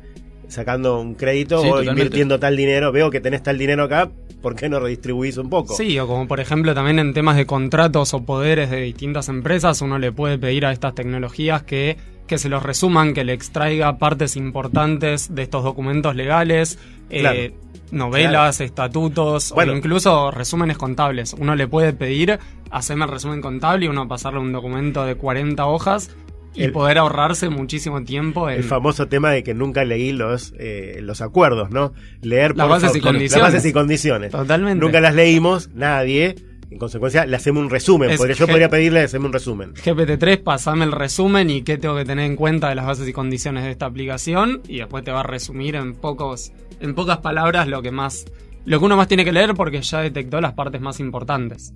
sacando 0.48 1.00
un 1.00 1.14
crédito 1.14 1.60
o 1.60 1.82
invirtiendo 1.82 2.38
tal 2.38 2.56
dinero, 2.56 2.90
veo 2.90 3.10
que 3.10 3.20
tenés 3.20 3.42
tal 3.42 3.58
dinero 3.58 3.84
acá, 3.84 4.10
¿por 4.40 4.54
qué 4.54 4.68
no 4.68 4.80
redistribuís 4.80 5.36
un 5.36 5.50
poco? 5.50 5.74
Sí, 5.74 5.98
o 5.98 6.06
como 6.06 6.26
por 6.26 6.40
ejemplo 6.40 6.74
también 6.74 6.98
en 6.98 7.14
temas 7.14 7.36
de 7.36 7.46
contratos 7.46 8.14
o 8.14 8.22
poderes 8.24 8.70
de 8.70 8.80
distintas 8.82 9.28
empresas, 9.28 9.80
uno 9.82 9.98
le 9.98 10.12
puede 10.12 10.38
pedir 10.38 10.66
a 10.66 10.72
estas 10.72 10.94
tecnologías 10.94 11.62
que, 11.62 11.96
que 12.26 12.38
se 12.38 12.48
los 12.48 12.62
resuman, 12.62 13.14
que 13.14 13.24
le 13.24 13.32
extraiga 13.32 13.98
partes 13.98 14.36
importantes 14.36 15.34
de 15.34 15.42
estos 15.42 15.64
documentos 15.64 16.14
legales, 16.14 16.78
eh, 17.10 17.52
novelas, 17.90 18.60
estatutos 18.60 19.52
o 19.52 19.62
incluso 19.62 20.30
resúmenes 20.30 20.78
contables. 20.78 21.34
Uno 21.34 21.56
le 21.56 21.66
puede 21.66 21.92
pedir 21.92 22.38
hacerme 22.70 23.06
el 23.06 23.10
resumen 23.10 23.40
contable 23.40 23.86
y 23.86 23.88
uno 23.88 24.06
pasarle 24.06 24.40
un 24.40 24.52
documento 24.52 25.04
de 25.04 25.14
40 25.14 25.66
hojas 25.66 26.10
y 26.58 26.68
poder 26.68 26.98
ahorrarse 26.98 27.48
muchísimo 27.48 28.02
tiempo. 28.02 28.48
El 28.48 28.64
famoso 28.64 29.08
tema 29.08 29.30
de 29.30 29.42
que 29.42 29.54
nunca 29.54 29.84
leí 29.84 30.12
los, 30.12 30.52
eh, 30.58 30.98
los 31.02 31.20
acuerdos, 31.20 31.70
¿no? 31.70 31.92
Leer 32.22 32.56
las 32.56 32.68
bases, 32.68 32.96
y 32.96 33.00
condiciones. 33.00 33.32
las 33.32 33.52
bases 33.52 33.70
y 33.70 33.72
condiciones. 33.72 34.32
Totalmente. 34.32 34.84
Nunca 34.84 35.00
las 35.00 35.14
leímos, 35.14 35.70
nadie. 35.74 36.34
En 36.70 36.78
consecuencia, 36.78 37.24
le 37.24 37.34
hacemos 37.34 37.62
un 37.62 37.70
resumen. 37.70 38.10
yo 38.10 38.46
podría 38.46 38.68
pedirle 38.68 39.00
hacerme 39.00 39.26
un 39.26 39.32
resumen. 39.32 39.74
GPT-3, 39.74 40.42
pasame 40.42 40.84
el 40.84 40.92
resumen 40.92 41.48
y 41.48 41.62
qué 41.62 41.78
tengo 41.78 41.96
que 41.96 42.04
tener 42.04 42.26
en 42.26 42.36
cuenta 42.36 42.68
de 42.68 42.74
las 42.74 42.84
bases 42.84 43.08
y 43.08 43.12
condiciones 43.12 43.64
de 43.64 43.70
esta 43.70 43.86
aplicación. 43.86 44.60
Y 44.68 44.78
después 44.78 45.02
te 45.02 45.10
va 45.10 45.20
a 45.20 45.22
resumir 45.22 45.76
en 45.76 45.94
pocos, 45.94 46.52
en 46.80 46.94
pocas 46.94 47.18
palabras 47.18 47.68
lo 47.68 47.80
que 47.80 47.90
más, 47.90 48.26
lo 48.66 48.78
que 48.78 48.84
uno 48.84 48.96
más 48.96 49.08
tiene 49.08 49.24
que 49.24 49.32
leer 49.32 49.54
porque 49.54 49.80
ya 49.80 50.00
detectó 50.00 50.42
las 50.42 50.52
partes 50.52 50.80
más 50.80 51.00
importantes. 51.00 51.72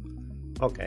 Ok, 0.62 0.78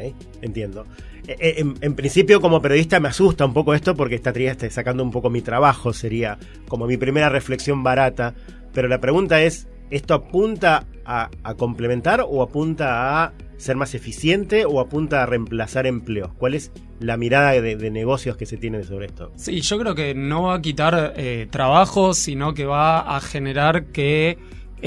entiendo. 0.42 0.86
Eh, 1.28 1.36
eh, 1.38 1.66
en, 1.82 1.96
principio, 1.96 2.40
como 2.40 2.62
periodista, 2.62 3.02
me 3.02 3.10
asusta 3.10 3.46
un 3.46 3.54
poco 3.54 3.74
esto 3.74 3.94
porque 3.94 4.16
estaría 4.16 4.52
este, 4.52 4.70
sacando 4.70 5.04
un 5.04 5.12
poco 5.12 5.30
mi 5.30 5.42
trabajo, 5.42 5.92
sería 5.92 6.38
como 6.70 6.88
mi 6.88 6.96
primera 6.96 7.28
reflexión 7.28 7.84
barata. 7.84 8.34
Pero 8.74 8.88
la 8.88 9.02
pregunta 9.02 9.42
es: 9.42 9.68
¿esto 9.90 10.14
apunta 10.14 10.86
a, 11.04 11.30
complementar 11.58 12.26
o 12.26 12.42
apunta 12.42 13.26
a 13.26 13.34
ser 13.58 13.76
más 13.76 13.96
eficiente 13.96 14.64
o 14.66 14.80
apunta 14.80 15.24
a 15.24 15.26
reemplazar 15.26 15.88
empleos? 15.88 16.32
¿Cuál 16.38 16.54
es 16.54 16.72
la 17.02 17.18
mirada 17.18 17.52
de, 17.52 17.76
de 17.76 17.92
negocios 17.92 18.38
que 18.38 18.46
se 18.46 18.56
tiene 18.56 18.82
sobre 18.84 19.08
esto? 19.08 19.34
Sí, 19.36 19.60
yo 19.60 19.78
creo 19.78 19.94
que 19.94 20.16
no 20.16 20.44
va 20.44 20.56
a 20.56 20.62
quitar 20.62 21.16
eh, 21.18 21.48
trabajo, 21.52 22.14
sino 22.14 22.54
que 22.54 22.64
va 22.64 23.18
a 23.18 23.20
generar 23.20 23.88
que 23.88 24.38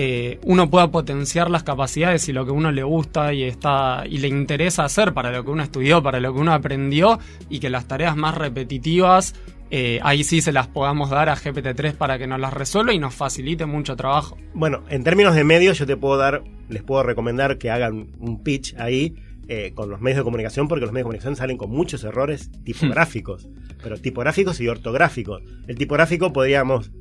eh, 0.00 0.38
uno 0.45 0.71
pueda 0.71 0.93
potenciar 0.93 1.50
las 1.50 1.64
capacidades 1.64 2.28
y 2.28 2.33
lo 2.33 2.47
que 2.47 2.52
uno 2.52 2.71
le 2.71 2.85
gusta 2.85 3.33
y 3.33 3.43
está 3.43 4.05
y 4.09 4.19
le 4.19 4.28
interesa 4.28 4.85
hacer 4.85 5.12
para 5.12 5.33
lo 5.33 5.45
que 5.45 5.50
uno 5.50 5.64
estudió, 5.64 6.00
para 6.05 6.21
lo 6.21 6.33
que 6.33 6.38
uno 6.38 6.52
aprendió 6.55 7.19
y 7.50 7.59
que 7.59 7.69
las 7.69 7.88
tareas 7.88 8.17
más 8.17 8.37
repetitivas 8.37 9.35
eh, 9.73 9.99
ahí 10.05 10.23
sí 10.23 10.40
se 10.40 10.52
las 10.52 10.69
podamos 10.69 11.11
dar 11.11 11.28
a 11.28 11.35
GPT-3 11.35 11.95
para 11.95 12.17
que 12.17 12.28
nos 12.28 12.38
las 12.38 12.55
resuelva 12.55 12.93
y 12.93 13.00
nos 13.00 13.12
facilite 13.12 13.67
mucho 13.67 13.97
trabajo. 13.97 14.38
Bueno, 14.55 14.85
en 14.88 15.02
términos 15.02 15.35
de 15.35 15.43
medios 15.43 15.78
yo 15.78 15.85
te 15.85 15.97
puedo 15.97 16.17
dar, 16.17 16.45
les 16.69 16.85
puedo 16.85 17.02
recomendar 17.02 17.59
que 17.59 17.69
hagan 17.69 18.12
un 18.21 18.45
pitch 18.45 18.76
ahí 18.78 19.17
eh, 19.49 19.73
con 19.75 19.90
los 19.90 20.00
medios 20.00 20.19
de 20.19 20.23
comunicación 20.23 20.69
porque 20.69 20.83
los 20.83 20.93
medios 20.93 21.07
de 21.07 21.09
comunicación 21.09 21.35
salen 21.35 21.57
con 21.57 21.71
muchos 21.71 22.05
errores 22.05 22.52
tipográficos, 22.64 23.49
pero 23.83 23.99
tipográficos 23.99 24.61
y 24.61 24.69
ortográficos. 24.69 25.43
El 25.67 25.76
tipográfico 25.76 26.33
podríamos 26.33 26.93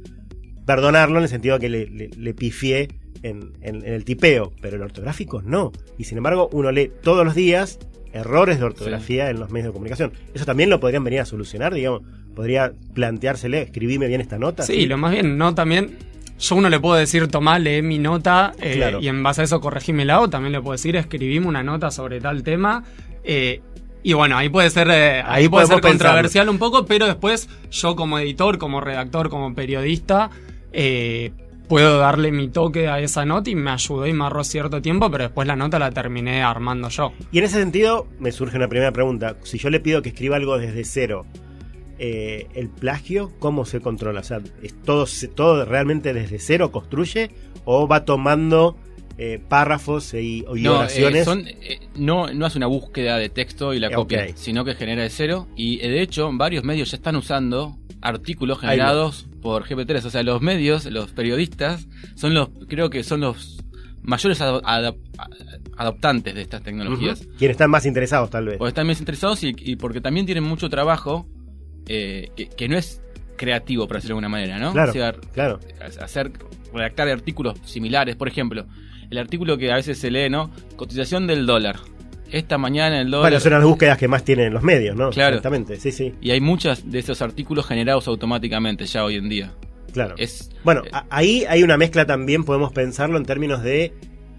perdonarlo 0.68 1.18
en 1.18 1.24
el 1.24 1.30
sentido 1.30 1.56
de 1.56 1.62
que 1.62 1.70
le, 1.70 1.88
le, 1.88 2.10
le 2.16 2.34
pifié 2.36 2.90
en, 3.24 3.54
en- 3.62 3.84
en 3.84 3.94
el 3.94 4.06
tipeo, 4.06 4.54
pero 4.62 4.76
el 4.76 4.84
ortográfico 4.84 5.42
no. 5.42 5.72
Y 5.98 6.04
sin 6.04 6.20
embargo, 6.20 6.50
uno 6.52 6.72
lee 6.72 6.92
todos 7.02 7.26
los 7.26 7.34
días 7.34 7.80
errores 8.14 8.60
de 8.60 8.66
ortografía 8.66 9.30
en 9.32 9.40
los 9.40 9.50
medios 9.50 9.68
de 9.70 9.74
comunicación. 9.74 10.12
Eso 10.36 10.46
también 10.46 10.70
lo 10.70 10.80
podrían 10.80 11.04
venir 11.04 11.22
a 11.22 11.26
solucionar, 11.26 11.74
digamos. 11.74 12.02
Podría 12.36 12.72
planteársele, 12.94 13.64
escribime 13.64 14.08
bien 14.08 14.22
esta 14.22 14.38
nota. 14.38 14.62
Sí, 14.64 14.86
lo 14.86 14.98
más 14.98 15.12
bien, 15.12 15.38
no 15.40 15.56
también. 15.56 15.98
Yo 16.40 16.54
a 16.54 16.58
uno 16.60 16.70
le 16.70 16.80
puedo 16.80 16.94
decir, 16.96 17.28
tomá, 17.30 17.58
lee 17.58 17.82
mi 17.82 17.98
nota 17.98 18.54
eh, 18.62 18.76
Claro. 18.76 19.00
y 19.02 19.08
en 19.08 19.24
base 19.24 19.42
a 19.42 19.44
eso 19.46 19.60
corregímela 19.60 20.20
o 20.22 20.30
también 20.30 20.52
le 20.52 20.62
puedo 20.62 20.74
decir, 20.74 20.96
escribime 20.96 21.48
una 21.48 21.64
nota 21.64 21.90
sobre 21.90 22.22
tal 22.22 22.44
tema. 22.44 22.84
eh, 23.24 23.62
y 24.04 24.14
bueno, 24.14 24.38
ahí 24.38 24.48
puede 24.48 24.70
ser, 24.70 24.88
eh, 24.90 25.22
ahí, 25.26 25.44
Ahí 25.44 25.50
puede 25.50 25.66
ser 25.68 25.82
controversial 25.82 26.48
un 26.48 26.60
poco, 26.60 26.86
pero 26.86 27.08
después 27.08 27.50
yo 27.72 27.96
como 27.96 28.20
editor, 28.20 28.58
como 28.60 28.80
redactor, 28.80 29.30
como 29.30 29.54
periodista, 29.56 30.30
eh, 30.80 31.32
puedo 31.68 31.98
darle 31.98 32.32
mi 32.32 32.50
toque 32.50 32.88
a 32.88 33.00
esa 33.00 33.26
nota 33.26 33.50
y 33.50 33.56
me 33.56 33.72
ayudó 33.72 34.06
y 34.06 34.14
me 34.14 34.24
ahorró 34.24 34.44
cierto 34.44 34.80
tiempo, 34.82 35.10
pero 35.10 35.24
después 35.26 35.48
la 35.48 35.56
nota 35.56 35.80
la 35.80 35.92
terminé 35.92 36.44
armando 36.44 36.88
yo. 36.90 37.14
Y 37.32 37.40
en 37.40 37.46
ese 37.46 37.60
sentido, 37.60 38.08
me 38.20 38.32
surge 38.32 38.58
una 38.58 38.68
primera 38.68 38.92
pregunta. 38.92 39.38
Si 39.44 39.58
yo 39.58 39.70
le 39.72 39.80
pido 39.80 40.02
que 40.04 40.10
escriba 40.10 40.36
algo 40.38 40.58
desde 40.60 40.84
cero, 40.86 41.26
eh, 42.00 42.48
¿el 42.54 42.70
plagio 42.70 43.32
cómo 43.40 43.66
se 43.66 43.82
controla? 43.82 44.20
O 44.20 44.24
sea, 44.24 44.40
¿es 44.62 44.76
todo, 44.84 45.66
realmente 45.66 46.14
desde 46.14 46.38
cero 46.38 46.72
construye 46.72 47.32
o 47.66 47.88
va 47.88 48.06
tomando 48.06 48.78
eh, 49.18 49.42
párrafos 49.50 50.14
y, 50.14 50.46
y 50.56 50.62
No, 50.62 50.76
oraciones? 50.78 51.22
eh, 51.22 51.26
son, 51.26 51.48
eh, 51.48 51.80
no, 51.96 52.32
no 52.32 52.46
hace 52.46 52.60
una 52.60 52.68
búsqueda 52.68 53.18
de 53.18 53.30
texto 53.30 53.74
y 53.74 53.80
la 53.80 53.90
copia, 53.90 54.28
sino 54.36 54.64
que 54.64 54.76
genera 54.76 55.02
de 55.02 55.10
cero. 55.10 55.48
Y 55.56 55.80
de 55.80 56.02
hecho, 56.04 56.30
varios 56.34 56.64
medios 56.64 56.92
ya 56.92 56.98
están 56.98 57.16
usando 57.16 57.78
artículos 58.00 58.60
generados 58.60 59.28
por 59.48 59.64
GP3. 59.66 60.04
O 60.04 60.10
sea, 60.10 60.24
los 60.24 60.42
medios, 60.42 60.86
los 60.88 61.12
periodistas, 61.12 61.88
son 62.16 62.34
los, 62.34 62.50
creo 62.68 62.90
que 62.90 63.02
son 63.06 63.22
los 63.22 63.60
mayores 64.02 64.42
adoptantes 64.42 66.36
de 66.36 66.42
estas 66.42 66.64
tecnologías. 66.64 67.22
Ujú. 67.22 67.30
Quienes 67.38 67.56
están 67.56 67.70
más 67.72 67.86
interesados, 67.86 68.30
tal 68.30 68.46
vez. 68.46 68.58
Porque 68.58 68.70
están 68.70 68.88
más 68.88 69.00
interesados 69.00 69.42
y, 69.46 69.56
y 69.58 69.78
porque 69.78 70.02
también 70.02 70.26
tienen 70.26 70.44
mucho 70.44 70.70
trabajo 70.70 71.28
eh, 71.88 72.30
que, 72.36 72.50
que 72.50 72.68
no 72.68 72.78
es 72.78 73.02
creativo, 73.38 73.88
por 73.88 73.96
decirlo 73.96 74.16
de 74.16 74.26
alguna 74.26 74.30
manera, 74.30 74.60
¿no? 74.60 74.74
Claro, 74.74 74.90
O 74.90 74.94
sea, 74.94 75.14
claro. 75.34 75.60
hacer, 76.02 76.34
redactar 76.74 77.08
artículos 77.08 77.58
similares, 77.64 78.18
por 78.18 78.28
ejemplo, 78.28 78.66
el 79.10 79.18
artículo 79.18 79.58
que 79.58 79.72
a 79.72 79.76
veces 79.76 79.98
se 79.98 80.12
lee, 80.12 80.30
¿no? 80.30 80.52
Cotización 80.76 81.26
del 81.26 81.46
dólar. 81.46 81.78
Esta 82.32 82.58
mañana 82.58 83.00
el 83.02 83.10
dólar... 83.10 83.32
Bueno, 83.32 83.40
son 83.40 83.54
las 83.54 83.64
búsquedas 83.64 83.98
que 83.98 84.08
más 84.08 84.24
tienen 84.24 84.54
los 84.54 84.64
medios, 84.64 84.96
¿no? 84.96 85.10
Claro. 85.12 85.36
Exactamente, 85.38 85.78
sí, 85.80 85.92
sí, 85.92 86.14
Y 86.22 86.32
hay 86.32 86.42
muchos 86.42 86.90
de 86.92 87.00
esos 87.00 87.22
artículos 87.22 87.66
generados 87.66 88.08
automáticamente 88.08 88.86
ya 88.86 89.04
hoy 89.06 89.16
en 89.16 89.30
día. 89.30 89.54
claro. 89.94 90.16
Es, 90.18 90.50
Bueno, 90.64 90.84
eh, 90.86 90.90
ahí 91.10 91.46
hay 91.48 91.64
una 91.64 91.78
mezcla 91.78 92.06
también, 92.06 92.44
podemos 92.44 92.72
pensarlo 92.74 93.18
en 93.18 93.26
términos 93.26 93.64
de 93.64 93.94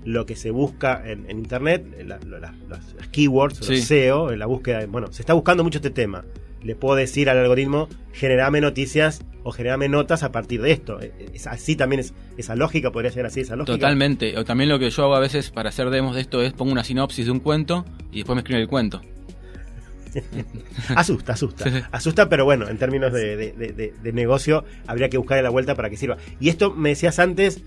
lo 0.04 0.26
que 0.26 0.37
se 0.37 0.50
busca 0.50 1.02
en, 1.04 1.28
en 1.30 1.38
Internet, 1.38 1.85
la- 2.07 2.18
la- 2.26 2.54
las, 2.68 3.09
keywords, 3.11 3.59
Sí. 3.59 3.76
los 3.76 3.80
SEO, 3.85 4.30
en 4.33 4.38
la 4.38 4.47
búsqueda. 4.47 4.85
Bueno, 4.87 5.11
se 5.12 5.23
está 5.23 5.33
buscando 5.35 5.64
mucho 5.64 5.78
este 5.78 5.90
tema. 5.90 6.25
Le 6.62 6.74
puedo 6.74 6.96
decir 6.96 7.30
al 7.30 7.38
algoritmo, 7.38 7.88
generame 8.12 8.60
noticias 8.60 9.22
o 9.44 9.52
generame 9.52 9.88
notas 9.88 10.22
a 10.22 10.32
partir 10.32 10.60
de 10.60 10.72
esto. 10.72 10.98
Es 11.00 11.46
así 11.46 11.76
también, 11.76 12.00
es, 12.00 12.14
esa 12.36 12.56
lógica 12.56 12.90
podría 12.90 13.10
ser 13.12 13.24
así, 13.26 13.40
esa 13.40 13.56
lógica. 13.56 13.74
totalmente. 13.76 14.36
O 14.38 14.44
también 14.44 14.68
lo 14.68 14.78
que 14.78 14.90
yo 14.90 15.04
hago 15.04 15.14
a 15.14 15.20
veces 15.20 15.50
para 15.50 15.68
hacer 15.68 15.88
demos 15.90 16.14
de 16.16 16.20
esto 16.22 16.42
es 16.42 16.52
pongo 16.52 16.72
una 16.72 16.84
sinopsis 16.84 17.26
de 17.26 17.32
un 17.32 17.40
cuento 17.40 17.84
y 18.12 18.16
después 18.18 18.34
me 18.34 18.40
escribo 18.40 18.60
el 18.60 18.68
cuento. 18.68 19.00
Asusta, 20.96 21.34
asusta. 21.34 21.88
Asusta, 21.92 22.28
pero 22.28 22.44
bueno, 22.44 22.68
en 22.68 22.78
términos 22.78 23.12
de- 23.12 23.36
de- 23.36 23.92
de 24.02 24.12
negocio, 24.12 24.64
habría 24.86 25.08
que 25.08 25.18
buscarle 25.18 25.42
la 25.42 25.50
vuelta 25.50 25.74
para 25.74 25.90
que 25.90 25.96
sirva. 25.96 26.16
Y 26.40 26.48
esto, 26.48 26.72
me 26.72 26.90
decías 26.90 27.18
antes, 27.18 27.62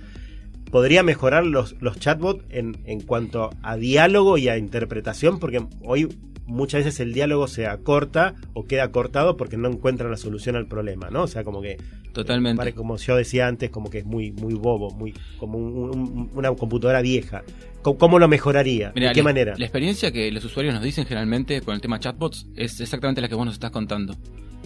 podría 0.72 1.04
mejorar 1.04 1.46
los, 1.46 1.75
los 1.82 2.00
chatbots 2.00 2.44
en, 2.50 2.78
en 2.86 3.01
cuanto 3.01 3.50
a 3.62 3.75
diálogo 3.78 4.38
y 4.38 4.48
a 4.50 4.58
interpretación, 4.58 5.40
porque 5.40 5.62
hoy 5.84 6.08
muchas 6.48 6.84
veces 6.84 7.00
el 7.00 7.13
diálogo 7.13 7.48
se 7.48 7.68
acorta 7.68 8.36
o 8.54 8.66
queda 8.66 8.92
cortado 8.92 9.38
porque 9.38 9.58
no 9.58 9.70
encuentra 9.70 10.10
la 10.10 10.18
solución 10.18 10.56
al 10.56 10.68
problema, 10.68 11.10
¿no? 11.10 11.24
O 11.24 11.28
sea, 11.28 11.44
como 11.44 11.62
que, 11.62 11.78
Totalmente. 12.13 12.58
pare- 12.58 12.74
como 12.74 12.98
yo 12.98 13.16
decía 13.16 13.48
antes, 13.48 13.70
como 13.70 13.90
que 13.90 14.00
es 14.00 14.06
muy, 14.06 14.32
muy 14.32 14.54
bobo, 14.54 14.90
muy 14.92 15.13
como 15.38 15.58
un- 15.58 15.90
un- 15.98 16.32
una 16.34 16.54
computadora 16.56 17.01
vieja. 17.01 17.44
¿Cómo, 17.82 17.98
cómo 17.98 18.20
lo 18.20 18.28
mejoraría? 18.28 18.92
Mira, 18.96 19.10
¿De 19.10 19.13
qué 19.13 19.22
la, 19.22 19.24
manera? 19.24 19.54
La 19.58 19.66
experiencia 19.66 20.12
que 20.12 20.30
los 20.32 20.44
usuarios 20.44 20.74
nos 20.74 20.84
dicen 20.84 21.06
generalmente 21.06 21.62
con 21.62 21.74
el 21.75 21.82
tema 21.82 22.00
chatbots 22.00 22.48
es 22.56 22.82
exactamente 22.82 23.22
la 23.22 23.30
que 23.30 23.36
vos 23.36 23.46
nos 23.46 23.54
estás 23.56 23.72
contando. 23.72 24.16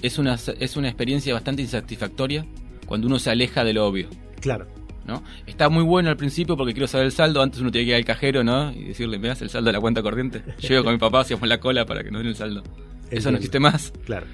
Es 0.01 0.17
una, 0.17 0.35
es 0.59 0.75
una 0.77 0.87
experiencia 0.87 1.33
bastante 1.33 1.61
insatisfactoria 1.61 2.45
cuando 2.87 3.07
uno 3.07 3.19
se 3.19 3.29
aleja 3.29 3.63
de 3.63 3.73
lo 3.73 3.85
obvio. 3.85 4.07
Claro. 4.41 4.65
¿No? 5.05 5.23
Está 5.45 5.69
muy 5.69 5.83
bueno 5.83 6.09
al 6.09 6.17
principio 6.17 6.57
porque 6.57 6.73
quiero 6.73 6.87
saber 6.87 7.05
el 7.05 7.11
saldo. 7.11 7.41
Antes 7.41 7.61
uno 7.61 7.71
tenía 7.71 7.85
que 7.85 7.89
ir 7.91 7.95
al 7.95 8.05
cajero 8.05 8.43
¿no? 8.43 8.71
y 8.71 8.85
decirle, 8.85 9.19
¿me 9.19 9.27
das 9.27 9.41
el 9.41 9.49
saldo 9.49 9.67
de 9.67 9.73
la 9.73 9.79
cuenta 9.81 10.01
corriente? 10.01 10.41
Llego 10.59 10.83
con 10.83 10.93
mi 10.93 10.99
papá, 10.99 11.21
hacíamos 11.21 11.47
la 11.47 11.59
cola 11.59 11.85
para 11.85 12.03
que 12.03 12.11
nos 12.11 12.19
den 12.21 12.29
el 12.29 12.35
saldo. 12.35 12.63
Eso 13.11 13.29
no 13.31 13.37
existe 13.37 13.59
más. 13.59 13.93
Claro. 14.05 14.25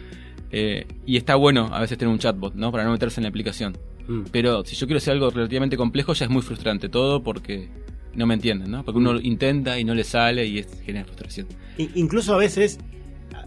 Eh, 0.51 0.85
y 1.05 1.17
está 1.17 1.35
bueno 1.35 1.69
a 1.71 1.79
veces 1.81 1.97
tener 1.97 2.11
un 2.11 2.19
chatbot, 2.19 2.55
¿no? 2.55 2.71
Para 2.71 2.83
no 2.83 2.91
meterse 2.91 3.19
en 3.19 3.23
la 3.23 3.29
aplicación. 3.29 3.77
Mm. 4.07 4.21
Pero 4.31 4.65
si 4.65 4.75
yo 4.75 4.87
quiero 4.87 4.97
hacer 4.97 5.13
algo 5.13 5.29
relativamente 5.29 5.77
complejo, 5.77 6.13
ya 6.13 6.25
es 6.25 6.31
muy 6.31 6.41
frustrante 6.41 6.89
todo 6.89 7.23
porque 7.23 7.69
no 8.13 8.25
me 8.25 8.33
entienden, 8.33 8.71
¿no? 8.71 8.83
Porque 8.83 8.97
uno 8.97 9.19
intenta 9.19 9.79
y 9.79 9.83
no 9.85 9.93
le 9.95 10.03
sale 10.03 10.45
y 10.45 10.59
es, 10.59 10.67
genera 10.85 11.05
frustración. 11.05 11.47
Incluso 11.77 12.33
a 12.33 12.37
veces 12.37 12.79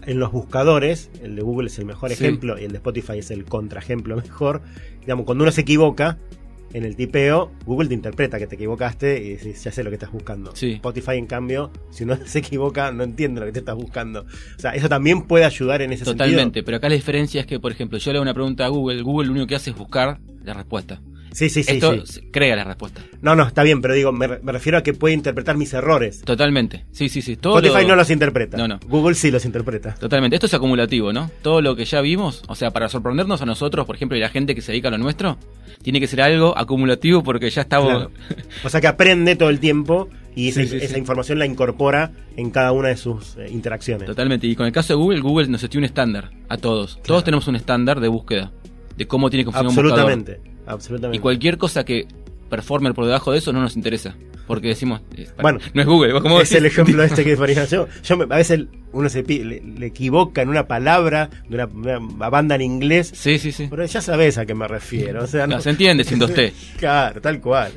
en 0.05 0.19
los 0.19 0.31
buscadores, 0.31 1.11
el 1.21 1.35
de 1.35 1.41
Google 1.43 1.67
es 1.67 1.77
el 1.79 1.85
mejor 1.85 2.09
Sí. 2.09 2.15
ejemplo 2.23 2.59
y 2.59 2.63
el 2.65 2.71
de 2.71 2.77
Spotify 2.77 3.19
es 3.19 3.29
el 3.31 3.45
contraejemplo 3.45 4.15
mejor. 4.15 4.61
Digamos, 5.01 5.25
cuando 5.25 5.43
uno 5.43 5.51
se 5.51 5.61
equivoca 5.61 6.17
en 6.73 6.83
el 6.83 6.95
tipeo, 6.95 7.51
Google 7.65 7.87
te 7.87 7.93
interpreta 7.93 8.37
que 8.37 8.47
te 8.47 8.55
equivocaste 8.55 9.23
y 9.23 9.29
dices, 9.31 9.63
ya 9.63 9.71
sé 9.71 9.83
lo 9.83 9.89
que 9.89 9.95
estás 9.95 10.11
buscando. 10.11 10.55
Sí. 10.55 10.73
Spotify, 10.73 11.13
en 11.13 11.25
cambio, 11.27 11.71
si 11.89 12.03
uno 12.03 12.17
se 12.25 12.39
equivoca, 12.39 12.91
no 12.91 13.03
entiende 13.03 13.39
lo 13.39 13.45
que 13.45 13.53
te 13.53 13.59
estás 13.59 13.75
buscando. 13.75 14.21
O 14.21 14.59
sea, 14.59 14.71
eso 14.71 14.89
también 14.89 15.21
puede 15.23 15.45
ayudar 15.45 15.81
en 15.81 15.93
ese 15.93 16.03
Totalmente, 16.05 16.41
sentido. 16.43 16.65
pero 16.65 16.77
acá 16.77 16.89
la 16.89 16.95
diferencia 16.95 17.41
es 17.41 17.47
que, 17.47 17.59
por 17.59 17.71
ejemplo, 17.71 17.97
yo 17.97 18.11
le 18.11 18.17
hago 18.17 18.23
una 18.23 18.33
pregunta 18.33 18.65
a 18.65 18.69
Google, 18.69 19.01
Google 19.01 19.27
lo 19.27 19.31
único 19.33 19.47
que 19.47 19.55
hace 19.55 19.69
es 19.69 19.77
buscar 19.77 20.19
la 20.43 20.53
respuesta. 20.53 21.01
Sí, 21.35 21.49
sí, 21.49 21.63
sí. 21.63 21.73
Esto 21.73 21.93
sí. 22.05 22.13
se- 22.13 22.31
crea 22.31 22.55
la 22.55 22.63
respuesta. 22.63 23.01
No, 23.21 23.35
no, 23.35 23.43
está 23.45 23.61
bien, 23.63 23.81
pero 23.81 23.93
digo, 23.93 24.11
me, 24.13 24.25
re- 24.25 24.39
me 24.41 24.53
refiero 24.53 24.77
a 24.77 24.83
que 24.83 24.93
puede 24.93 25.13
interpretar 25.13 25.57
mis 25.57 25.73
errores. 25.73 26.21
Totalmente. 26.21 26.85
Sí, 26.91 27.09
sí, 27.09 27.21
sí. 27.21 27.35
Todo 27.35 27.57
Spotify 27.59 27.81
lo- 27.83 27.89
no 27.89 27.95
los 27.97 28.09
interpreta. 28.09 28.57
No, 28.57 28.67
no. 28.69 28.79
Google 28.87 29.15
sí 29.15 29.31
los 29.31 29.43
interpreta. 29.45 29.95
Totalmente. 29.95 30.35
Esto 30.37 30.45
es 30.47 30.53
acumulativo, 30.53 31.11
¿no? 31.11 31.29
Todo 31.41 31.61
lo 31.61 31.75
que 31.75 31.83
ya 31.83 31.99
vimos, 31.99 32.41
o 32.47 32.55
sea, 32.55 32.71
para 32.71 32.87
sorprendernos 32.87 33.41
a 33.41 33.45
nosotros, 33.45 33.85
por 33.85 33.95
ejemplo, 33.97 34.17
y 34.17 34.21
la 34.21 34.29
gente 34.29 34.55
que 34.55 34.61
se 34.61 34.71
dedica 34.71 34.87
a 34.87 34.91
lo 34.91 34.97
nuestro, 34.97 35.37
tiene 35.83 35.99
que 35.99 36.07
ser 36.07 36.21
algo 36.21 36.57
acumulativo 36.57 37.21
porque 37.21 37.49
ya 37.49 37.61
estamos... 37.63 37.89
Claro. 37.89 38.11
O 38.63 38.69
sea 38.69 38.79
que 38.79 38.87
aprende 38.87 39.35
todo 39.35 39.49
el 39.49 39.59
tiempo 39.59 40.09
y 40.37 40.49
esa, 40.49 40.61
Sí, 40.61 40.67
sí, 40.69 40.77
esa 40.77 40.93
sí. 40.93 40.99
información 40.99 41.37
la 41.39 41.45
incorpora 41.45 42.11
en 42.37 42.49
cada 42.49 42.71
una 42.71 42.87
de 42.89 42.97
sus 42.97 43.35
eh, 43.37 43.47
interacciones. 43.51 44.05
Totalmente. 44.07 44.47
Y 44.47 44.55
con 44.55 44.65
el 44.65 44.71
caso 44.71 44.93
de 44.93 44.97
Google, 44.97 45.19
Google 45.19 45.47
nos 45.49 45.69
dio 45.69 45.77
un 45.79 45.83
estándar 45.85 46.31
a 46.49 46.57
todos. 46.57 46.99
Todos 47.03 47.23
tenemos 47.25 47.47
un 47.49 47.55
estándar 47.57 47.99
de 47.99 48.07
búsqueda, 48.07 48.51
de 48.97 49.05
cómo 49.05 49.29
tiene 49.29 49.43
que 49.45 49.51
funcionar 49.51 49.69
un 49.69 49.89
buscador. 49.91 50.54
Absolutamente. 50.67 51.17
Y 51.17 51.19
cualquier 51.21 51.57
cosa 51.57 51.83
que 51.83 52.07
performe 52.49 52.93
por 52.93 53.05
debajo 53.05 53.31
de 53.31 53.39
eso 53.39 53.51
no 53.53 53.61
nos 53.61 53.75
interesa. 53.75 54.15
Porque 54.47 54.67
decimos, 54.67 55.01
eh, 55.17 55.27
Bueno, 55.41 55.57
no 55.73 55.81
es 55.81 55.87
Google, 55.87 56.13
¿vos 56.13 56.21
cómo 56.21 56.39
es 56.39 56.51
el 56.51 56.67
ejemplo 56.67 57.01
este 57.03 57.23
que 57.23 57.35
ponía 57.37 57.65
yo. 57.65 57.87
yo 58.03 58.15
me- 58.17 58.25
a 58.25 58.37
veces 58.37 58.61
uno 58.91 59.09
se 59.09 59.23
le, 59.23 59.59
le 59.59 59.85
equivoca 59.87 60.43
en 60.43 60.49
una 60.49 60.67
palabra 60.67 61.31
de 61.49 61.55
una, 61.55 61.65
una 61.65 62.29
banda 62.29 62.53
en 62.53 62.61
inglés, 62.61 63.11
Sí, 63.15 63.39
sí, 63.39 63.51
sí. 63.51 63.65
pero 63.67 63.83
ya 63.85 64.01
sabes 64.01 64.37
a 64.37 64.45
qué 64.45 64.53
me 64.53 64.67
refiero. 64.67 65.23
O 65.23 65.27
sea, 65.27 65.47
No, 65.47 65.59
se 65.61 65.71
entiende 65.71 66.03
sin 66.03 66.19
2T. 66.19 66.53
Claro, 66.77 67.19
tal 67.21 67.41
cual. 67.41 67.71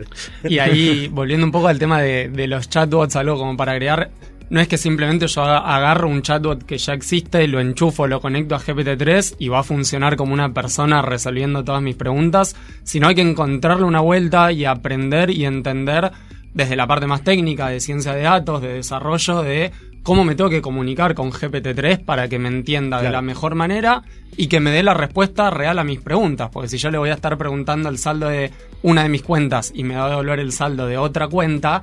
Y 0.46 0.58
ahí, 0.58 1.08
volviendo 1.08 1.46
un 1.46 1.52
poco 1.52 1.68
al 1.68 1.78
tema 1.78 2.02
de, 2.02 2.28
de 2.28 2.46
los 2.46 2.68
chatbots, 2.68 3.16
algo 3.16 3.38
como 3.38 3.56
para 3.56 3.72
agregar, 3.72 4.10
no 4.50 4.60
es 4.60 4.68
que 4.68 4.78
simplemente 4.78 5.26
yo 5.26 5.42
agarro 5.42 6.08
un 6.08 6.22
chatbot 6.22 6.64
que 6.64 6.78
ya 6.78 6.94
existe, 6.94 7.46
lo 7.48 7.60
enchufo, 7.60 8.06
lo 8.06 8.20
conecto 8.20 8.54
a 8.54 8.60
GPT-3 8.60 9.36
y 9.38 9.48
va 9.48 9.60
a 9.60 9.62
funcionar 9.62 10.16
como 10.16 10.32
una 10.32 10.52
persona 10.54 11.02
resolviendo 11.02 11.64
todas 11.64 11.82
mis 11.82 11.96
preguntas, 11.96 12.56
sino 12.82 13.08
hay 13.08 13.14
que 13.14 13.22
encontrarle 13.22 13.84
una 13.84 14.00
vuelta 14.00 14.50
y 14.52 14.64
aprender 14.64 15.30
y 15.30 15.44
entender 15.44 16.10
desde 16.54 16.76
la 16.76 16.86
parte 16.86 17.06
más 17.06 17.22
técnica 17.22 17.68
de 17.68 17.80
ciencia 17.80 18.14
de 18.14 18.22
datos, 18.22 18.62
de 18.62 18.74
desarrollo, 18.74 19.42
de 19.42 19.70
cómo 20.02 20.24
me 20.24 20.34
tengo 20.34 20.48
que 20.48 20.62
comunicar 20.62 21.14
con 21.14 21.30
GPT-3 21.30 22.04
para 22.04 22.28
que 22.28 22.38
me 22.38 22.48
entienda 22.48 23.02
de 23.02 23.10
la 23.10 23.20
mejor 23.20 23.54
manera 23.54 24.02
y 24.36 24.46
que 24.46 24.60
me 24.60 24.70
dé 24.70 24.82
la 24.82 24.94
respuesta 24.94 25.50
real 25.50 25.78
a 25.78 25.84
mis 25.84 26.00
preguntas. 26.00 26.48
Porque 26.50 26.68
si 26.68 26.78
yo 26.78 26.90
le 26.90 26.98
voy 26.98 27.10
a 27.10 27.14
estar 27.14 27.36
preguntando 27.36 27.88
el 27.88 27.98
saldo 27.98 28.28
de 28.28 28.50
una 28.82 29.02
de 29.02 29.10
mis 29.10 29.22
cuentas 29.22 29.70
y 29.74 29.84
me 29.84 29.96
va 29.96 30.06
a 30.06 30.10
devolver 30.10 30.40
el 30.40 30.52
saldo 30.52 30.86
de 30.86 30.96
otra 30.96 31.28
cuenta, 31.28 31.82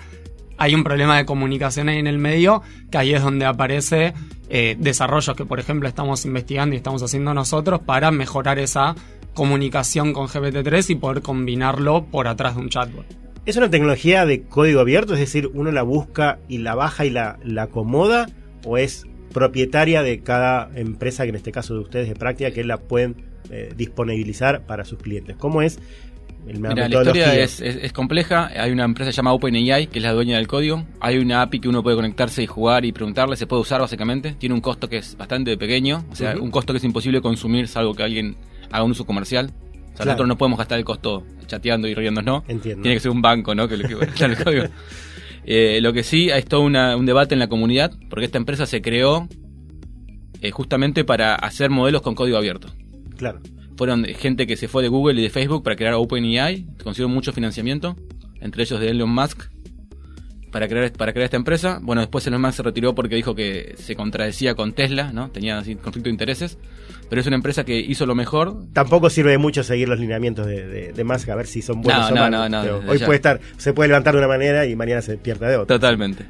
hay 0.58 0.76
un 0.76 0.84
problema 0.84 1.18
de 1.18 1.26
comunicación 1.26 1.90
ahí 1.90 2.00
en 2.00 2.08
el 2.08 2.18
medio, 2.18 2.62
que 2.92 2.98
ahí 2.98 3.14
es 3.14 3.22
donde 3.22 3.46
aparece 3.46 4.14
eh, 4.50 4.76
desarrollos 4.80 5.36
que, 5.36 5.46
por 5.46 5.60
ejemplo, 5.60 5.88
estamos 5.88 6.26
investigando 6.26 6.76
y 6.76 6.78
estamos 6.78 7.04
haciendo 7.04 7.34
nosotros 7.34 7.82
para 7.82 8.12
mejorar 8.12 8.60
esa 8.60 8.96
comunicación 9.34 10.14
con 10.14 10.28
GPT-3 10.28 10.92
y 10.92 10.96
poder 10.96 11.22
combinarlo 11.22 12.06
por 12.06 12.28
atrás 12.28 12.56
de 12.56 12.62
un 12.62 12.70
chatbot. 12.70 13.06
¿Es 13.46 13.58
una 13.58 13.70
tecnología 13.70 14.26
de 14.26 14.44
código 14.44 14.80
abierto? 14.80 15.14
Es 15.14 15.20
decir, 15.20 15.52
uno 15.54 15.72
la 15.72 15.84
busca 15.84 16.40
y 16.48 16.60
la 16.60 16.74
baja 16.74 17.06
y 17.06 17.10
la, 17.10 17.38
la 17.44 17.64
acomoda, 17.64 18.28
o 18.66 18.78
es 18.78 19.06
propietaria 19.34 20.02
de 20.02 20.22
cada 20.22 20.72
empresa, 20.76 21.24
que 21.24 21.30
en 21.30 21.36
este 21.36 21.52
caso 21.52 21.74
de 21.74 21.82
ustedes 21.82 22.08
de 22.08 22.16
práctica, 22.16 22.52
que 22.52 22.64
la 22.64 22.78
pueden 22.78 23.18
eh, 23.52 23.74
disponibilizar 23.76 24.66
para 24.66 24.86
sus 24.86 24.98
clientes. 25.00 25.36
¿Cómo 25.38 25.62
es 25.62 25.80
Mira, 26.46 26.76
la 26.76 26.86
historia 26.88 27.36
es, 27.40 27.60
es- 27.60 27.78
es 27.82 27.92
compleja. 27.94 28.52
Hay 28.56 28.72
una 28.72 28.84
empresa 28.86 29.12
llamada 29.12 29.36
OpenAI, 29.36 29.88
que 29.88 30.00
es 30.00 30.04
la 30.04 30.14
dueña 30.14 30.38
del 30.38 30.48
código. 30.48 30.86
Hay 31.00 31.18
una 31.18 31.42
API 31.42 31.60
que 31.60 31.70
uno 31.70 31.82
puede 31.82 31.96
conectarse 31.96 32.44
y 32.44 32.46
jugar 32.46 32.86
y 32.86 32.92
preguntarle. 32.92 33.36
Se 33.36 33.48
puede 33.48 33.62
usar 33.64 33.82
básicamente. 33.82 34.36
Tiene 34.38 34.54
un 34.56 34.62
costo 34.62 34.88
que 34.88 34.98
es 34.98 35.18
bastante 35.18 35.58
pequeño. 35.58 36.06
O 36.12 36.16
sea, 36.16 36.36
un 36.40 36.52
costo 36.52 36.72
que 36.74 36.78
es 36.78 36.84
imposible 36.84 37.22
consumir, 37.22 37.68
salvo 37.68 37.94
que 37.96 38.04
alguien 38.04 38.36
haga 38.72 38.84
un 38.84 38.92
uso 38.92 39.06
comercial. 39.06 39.48
O 39.48 39.50
sea, 39.50 39.72
Claro. 39.96 40.06
nosotros 40.12 40.28
no 40.28 40.38
podemos 40.38 40.60
gastar 40.60 40.78
el 40.78 40.86
costo 40.86 41.24
chateando 41.48 41.88
y 41.88 41.94
riéndonos, 41.96 42.44
¿no? 42.46 42.54
Entiendo. 42.54 42.82
Tiene 42.84 42.96
que 42.96 43.00
ser 43.00 43.12
un 43.12 43.22
banco, 43.22 43.56
¿no? 43.56 43.68
Que, 43.68 43.78
que 43.78 44.26
el 44.26 44.44
código. 44.44 44.66
Eh, 45.46 45.80
lo 45.82 45.94
que 45.94 46.04
sí, 46.04 46.32
hay 46.32 46.44
todo 46.44 46.62
una- 46.62 46.96
un 46.98 47.06
debate 47.06 47.34
en 47.36 47.40
la 47.40 47.48
comunidad, 47.48 47.92
porque 48.10 48.26
esta 48.26 48.38
empresa 48.38 48.66
se 48.66 48.82
creó 48.82 49.28
eh, 50.42 50.52
justamente 50.52 51.04
para 51.06 51.36
hacer 51.36 51.70
modelos 51.70 52.02
con 52.02 52.14
código 52.14 52.38
abierto 52.38 52.68
Claro. 53.18 53.40
Fueron 53.78 54.06
gente 54.06 54.48
que 54.48 54.56
se 54.58 54.68
fue 54.68 54.84
de 54.84 54.90
Google 54.90 55.20
y 55.20 55.24
de 55.24 55.30
Facebook 55.30 55.64
para 55.64 55.76
crear 55.76 55.94
OpenAI, 55.96 56.66
consiguieron 56.84 57.14
mucho 57.14 57.34
financiamiento, 57.34 57.96
entre 58.42 58.64
ellos 58.64 58.80
de 58.80 58.90
Elon 58.90 59.10
Musk, 59.10 59.44
para 60.52 60.70
crear, 60.70 60.90
para 60.94 61.12
crear 61.12 61.26
esta 61.26 61.36
empresa. 61.36 61.80
Bueno, 61.82 62.02
después 62.02 62.26
Elon 62.28 62.42
Musk 62.42 62.54
se 62.56 62.64
retiró 62.64 62.96
porque 62.96 63.16
dijo 63.16 63.36
que 63.36 63.76
se 63.78 63.96
contradecía 63.96 64.56
con 64.56 64.72
Tesla, 64.74 65.12
¿no? 65.12 65.30
Tenía 65.30 65.58
así 65.58 65.76
conflicto 65.76 66.06
de 66.08 66.12
intereses, 66.12 66.58
pero 67.10 67.20
es 67.20 67.28
una 67.28 67.36
empresa 67.36 67.66
que 67.66 67.78
hizo 67.78 68.06
lo 68.06 68.16
mejor. 68.16 68.64
Tampoco 68.72 69.10
sirve 69.10 69.32
de 69.32 69.38
mucho 69.38 69.64
seguir 69.64 69.90
los 69.90 70.00
lineamientos 70.00 70.48
de, 70.48 70.66
de, 70.66 70.94
de 70.94 71.04
Musk 71.04 71.28
a 71.28 71.36
ver 71.36 71.48
si 71.48 71.62
son 71.62 71.82
buenos 71.82 72.10
No, 72.12 72.24
o 72.24 72.30
no, 72.30 72.38
malos. 72.40 72.50
no, 72.84 72.90
hoy 72.90 73.00
ya. 73.00 73.06
puede 73.06 73.18
estar, 73.18 73.42
se 73.58 73.74
puede 73.74 73.90
levantar 73.90 74.14
de 74.14 74.20
una 74.20 74.30
manera 74.30 74.66
y 74.66 74.76
mañana 74.78 75.02
se 75.02 75.12
despierta 75.12 75.48
de 75.50 75.58
otra. 75.58 75.76
Totalmente. 75.76 76.26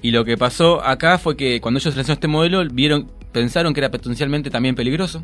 Y 0.00 0.10
lo 0.10 0.24
que 0.24 0.38
pasó 0.38 0.82
acá 0.82 1.18
fue 1.18 1.36
que 1.36 1.60
cuando 1.60 1.78
ellos 1.78 1.94
lanzaron 1.96 2.14
este 2.16 2.28
modelo, 2.28 2.64
vieron, 2.72 3.10
pensaron 3.32 3.74
que 3.74 3.80
era 3.80 3.90
potencialmente 3.90 4.48
también 4.48 4.74
peligroso, 4.74 5.22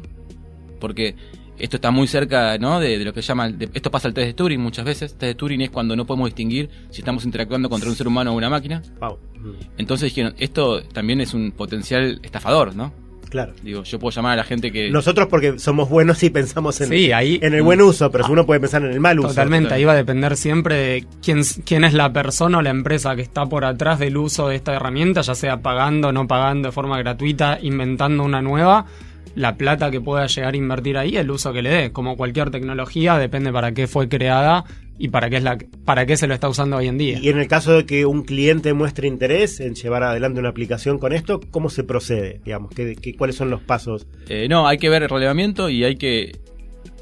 porque 0.79 1.15
esto 1.63 1.77
está 1.77 1.91
muy 1.91 2.07
cerca, 2.09 2.59
¿no? 2.59 2.79
De, 2.81 2.99
de 2.99 3.05
lo 3.05 3.15
que 3.15 3.23
llaman, 3.23 3.57
de- 3.57 3.71
esto 3.73 3.91
pasa 3.91 4.09
al 4.09 4.15
test 4.15 4.27
de 4.27 4.35
Turing 4.35 4.61
muchas 4.61 4.85
veces. 4.85 5.13
Test 5.13 5.23
de 5.23 5.35
Turing 5.35 5.63
es 5.63 5.71
cuando 5.71 5.97
no 5.97 6.05
podemos 6.05 6.29
distinguir 6.29 6.69
si 6.91 7.01
estamos 7.01 7.25
interactuando 7.25 7.71
contra 7.71 7.89
un 7.89 7.97
ser 7.97 8.07
humano 8.09 8.33
o 8.33 8.37
una 8.37 8.51
máquina. 8.51 8.83
Pau. 8.99 9.19
Mm, 9.39 9.51
Entonces 9.79 10.11
dijeron, 10.11 10.35
esto 10.39 10.83
también 10.83 11.21
es 11.21 11.33
un 11.35 11.53
potencial 11.53 12.21
estafador, 12.23 12.75
¿no? 12.77 12.93
Claro. 13.31 13.55
Digo, 13.63 13.83
yo 13.85 13.99
puedo 13.99 14.15
llamar 14.15 14.33
a 14.35 14.37
la 14.37 14.45
gente 14.45 14.71
que... 14.71 14.91
Nosotros 14.91 15.27
porque 15.29 15.59
somos 15.59 15.89
buenos 15.89 16.23
y 16.23 16.29
pensamos 16.29 16.79
en, 16.83 16.89
Sí, 16.91 17.13
ahí- 17.13 17.39
en 17.41 17.55
el 17.55 17.63
buen 17.63 17.81
uso, 17.81 18.11
pero 18.11 18.25
si 18.27 18.33
uno 18.33 18.45
puede 18.45 18.61
pensar 18.61 18.83
en 18.85 18.93
el 18.93 19.01
mal 19.01 19.19
uso. 19.21 19.29
Totalmente, 19.29 19.73
ahí 19.73 19.85
va 19.85 19.93
a 19.93 19.97
depender 19.97 20.37
siempre 20.37 20.75
de 20.77 21.07
quién, 21.25 21.41
quién 21.65 21.85
es 21.85 21.95
la 21.95 22.13
persona 22.13 22.59
o 22.59 22.63
la 22.63 22.69
empresa 22.69 23.17
que 23.17 23.23
está 23.23 23.47
por 23.47 23.65
atrás 23.65 23.99
del 24.01 24.19
uso 24.19 24.49
de 24.49 24.57
esta 24.57 24.75
herramienta, 24.75 25.23
ya 25.23 25.35
sea 25.35 25.63
pagando, 25.63 26.13
no 26.13 26.27
pagando 26.29 26.69
de 26.69 26.73
forma 26.73 26.99
gratuita, 26.99 27.59
inventando 27.63 28.23
una 28.23 28.43
nueva, 28.43 28.85
la 29.35 29.57
plata 29.57 29.91
que 29.91 30.01
pueda 30.01 30.27
llegar 30.27 30.55
a 30.55 30.57
invertir 30.57 30.97
ahí, 30.99 31.17
el 31.17 31.31
uso 31.31 31.53
que 31.53 31.63
le 31.63 31.71
dé. 31.71 31.93
Como 31.93 32.17
cualquier 32.17 32.51
tecnología, 32.51 33.17
depende 33.19 33.53
para 33.53 33.73
qué 33.73 33.87
fue 33.87 34.09
creada 34.09 34.65
y 34.99 35.09
para 35.09 35.31
qué, 35.31 35.37
es 35.39 35.43
la, 35.43 35.59
para 35.85 36.05
qué 36.07 36.17
se 36.17 36.27
lo 36.27 36.35
está 36.35 36.49
usando 36.49 36.77
hoy 36.77 36.87
en 36.89 36.99
día. 36.99 37.19
Y 37.19 37.29
en 37.31 37.39
el 37.39 37.49
caso 37.49 37.73
de 37.73 37.87
que 37.87 38.05
un 38.07 38.23
cliente 38.25 38.73
muestre 38.75 39.09
interés 39.09 39.59
en 39.61 39.75
llevar 39.75 40.03
adelante 40.03 40.39
una 40.39 40.51
aplicación 40.51 40.99
con 40.99 41.13
esto, 41.13 41.41
¿cómo 41.51 41.71
se 41.71 41.83
procede? 41.83 42.41
Digamos, 42.45 42.73
¿qué, 42.75 42.95
qué- 42.95 43.17
cuáles 43.17 43.37
son 43.37 43.49
los 43.51 43.61
pasos? 43.63 44.07
Eh, 44.29 44.47
no, 44.49 44.69
hay 44.69 44.79
que 44.79 44.89
ver 44.91 45.03
el 45.03 45.09
relevamiento 45.09 45.69
y 45.71 45.83
hay 45.85 45.97
que 45.97 46.33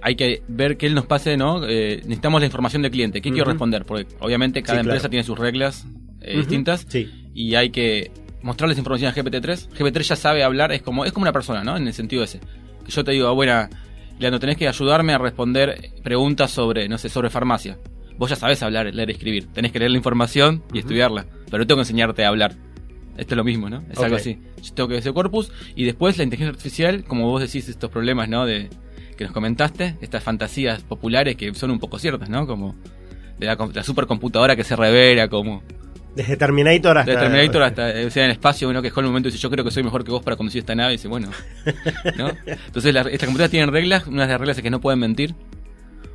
hay 0.03 0.15
que 0.15 0.43
ver 0.49 0.79
que 0.79 0.87
él 0.87 0.95
nos 0.95 1.05
pase, 1.05 1.37
¿no? 1.37 1.67
Eh, 1.69 1.97
necesitamos 2.05 2.41
la 2.41 2.47
información 2.47 2.81
del 2.81 2.91
cliente. 2.91 3.21
¿Qué 3.21 3.31
quiero 3.31 3.47
responder? 3.51 3.85
Porque 3.85 4.07
obviamente 4.21 4.63
cada 4.63 4.79
Sí, 4.79 4.83
claro. 4.85 4.91
empresa 4.97 5.11
tiene 5.11 5.25
sus 5.25 5.39
reglas 5.39 5.87
eh, 6.23 6.37
distintas 6.39 6.87
Sí. 6.89 7.11
y 7.35 7.55
hay 7.55 7.69
que 7.71 8.11
mostrarles 8.43 8.79
información 8.79 9.13
a 9.13 9.15
GPT-3. 9.15 9.71
GPT-3 9.77 10.03
ya 10.03 10.17
sabe 10.17 10.43
hablar, 10.45 10.73
es 10.73 10.83
como 10.83 11.05
es 11.05 11.13
como 11.13 11.23
una 11.25 11.33
persona, 11.33 11.63
¿no? 11.65 11.77
En 11.77 11.87
el 11.87 11.93
sentido 11.95 12.23
ese. 12.25 12.41
Que 12.85 12.91
yo 12.91 13.05
te 13.05 13.13
digo, 13.13 13.35
buena, 13.35 13.69
Leandro, 14.19 14.41
tenés 14.41 14.57
que 14.57 14.69
ayudarme 14.69 15.13
a 15.15 15.19
responder 15.19 15.91
preguntas 16.03 16.51
sobre, 16.51 16.89
no 16.89 16.99
sé, 16.99 17.09
sobre 17.09 17.31
farmacia. 17.31 17.79
Vos 18.19 18.29
ya 18.31 18.37
sabés 18.37 18.63
hablar, 18.63 18.93
leer 18.95 19.09
y 19.11 19.13
escribir. 19.13 19.47
Tenés 19.53 19.73
que 19.73 19.79
leer 19.79 19.91
la 19.93 19.97
información 19.97 20.63
y 20.75 20.79
estudiarla. 20.81 21.27
Pero 21.47 21.59
no 21.59 21.67
tengo 21.67 21.79
que 21.79 21.83
enseñarte 21.83 22.25
a 22.25 22.29
hablar. 22.29 22.55
Esto 23.17 23.35
es 23.35 23.37
lo 23.37 23.45
mismo, 23.45 23.69
¿no? 23.71 23.83
Es 23.91 23.99
algo 23.99 24.17
Ok. 24.17 24.21
así. 24.21 24.39
Yo 24.63 24.75
tengo 24.75 24.89
que 24.89 24.95
ver 24.95 25.01
ese 25.01 25.13
corpus 25.13 25.51
y 25.75 25.85
después 25.85 26.17
la 26.19 26.25
inteligencia 26.25 26.51
artificial, 26.51 27.05
como 27.05 27.27
vos 27.29 27.41
decís, 27.43 27.69
estos 27.69 27.91
problemas, 27.91 28.29
¿no? 28.29 28.45
De 28.47 28.69
que 29.17 29.25
nos 29.25 29.33
comentaste, 29.33 29.97
estas 30.01 30.23
fantasías 30.23 30.83
populares 30.83 31.37
que 31.37 31.53
son 31.55 31.71
un 31.71 31.79
poco 31.79 31.99
ciertas, 31.99 32.29
¿no? 32.31 32.47
Como 32.47 32.75
de 33.39 33.47
la, 33.47 33.57
com- 33.57 33.71
la 33.75 33.83
supercomputadora 33.83 34.55
que 34.57 34.65
se 34.65 34.77
revela, 34.77 35.29
como 35.29 35.63
Desde 36.15 36.37
Terminator 36.37 36.99
hasta... 36.99 37.11
de 37.13 37.17
Terminator 37.17 37.63
hasta 37.63 38.01
eh, 38.01 38.07
o 38.07 38.11
sea, 38.11 38.25
en 38.25 38.33
espacio, 38.33 38.69
uno 38.69 38.83
que 38.83 38.89
dejó 38.89 39.01
en 39.01 39.07
un 39.07 39.13
momento 39.13 39.29
y 39.29 39.33
dice, 39.33 39.43
yo 39.43 39.51
creo 39.51 39.65
que 39.65 39.71
soy 39.71 39.83
mejor 39.85 40.05
que 40.05 40.11
vos 40.11 40.23
para 40.23 40.37
conducir 40.37 40.61
esta 40.61 40.75
nave, 40.75 40.95
y 40.95 40.97
dice, 40.97 41.09
bueno, 41.09 41.31
¿no? 42.19 42.31
Entonces 42.47 42.93
la- 42.93 43.03
estas 43.03 43.27
computadoras 43.27 43.51
tienen 43.51 43.71
reglas, 43.73 44.07
una 44.07 44.23
de 44.27 44.29
las 44.33 44.41
reglas 44.41 44.57
es 44.57 44.63
que 44.63 44.71
no 44.71 44.81
pueden 44.81 44.99
mentir, 45.01 45.35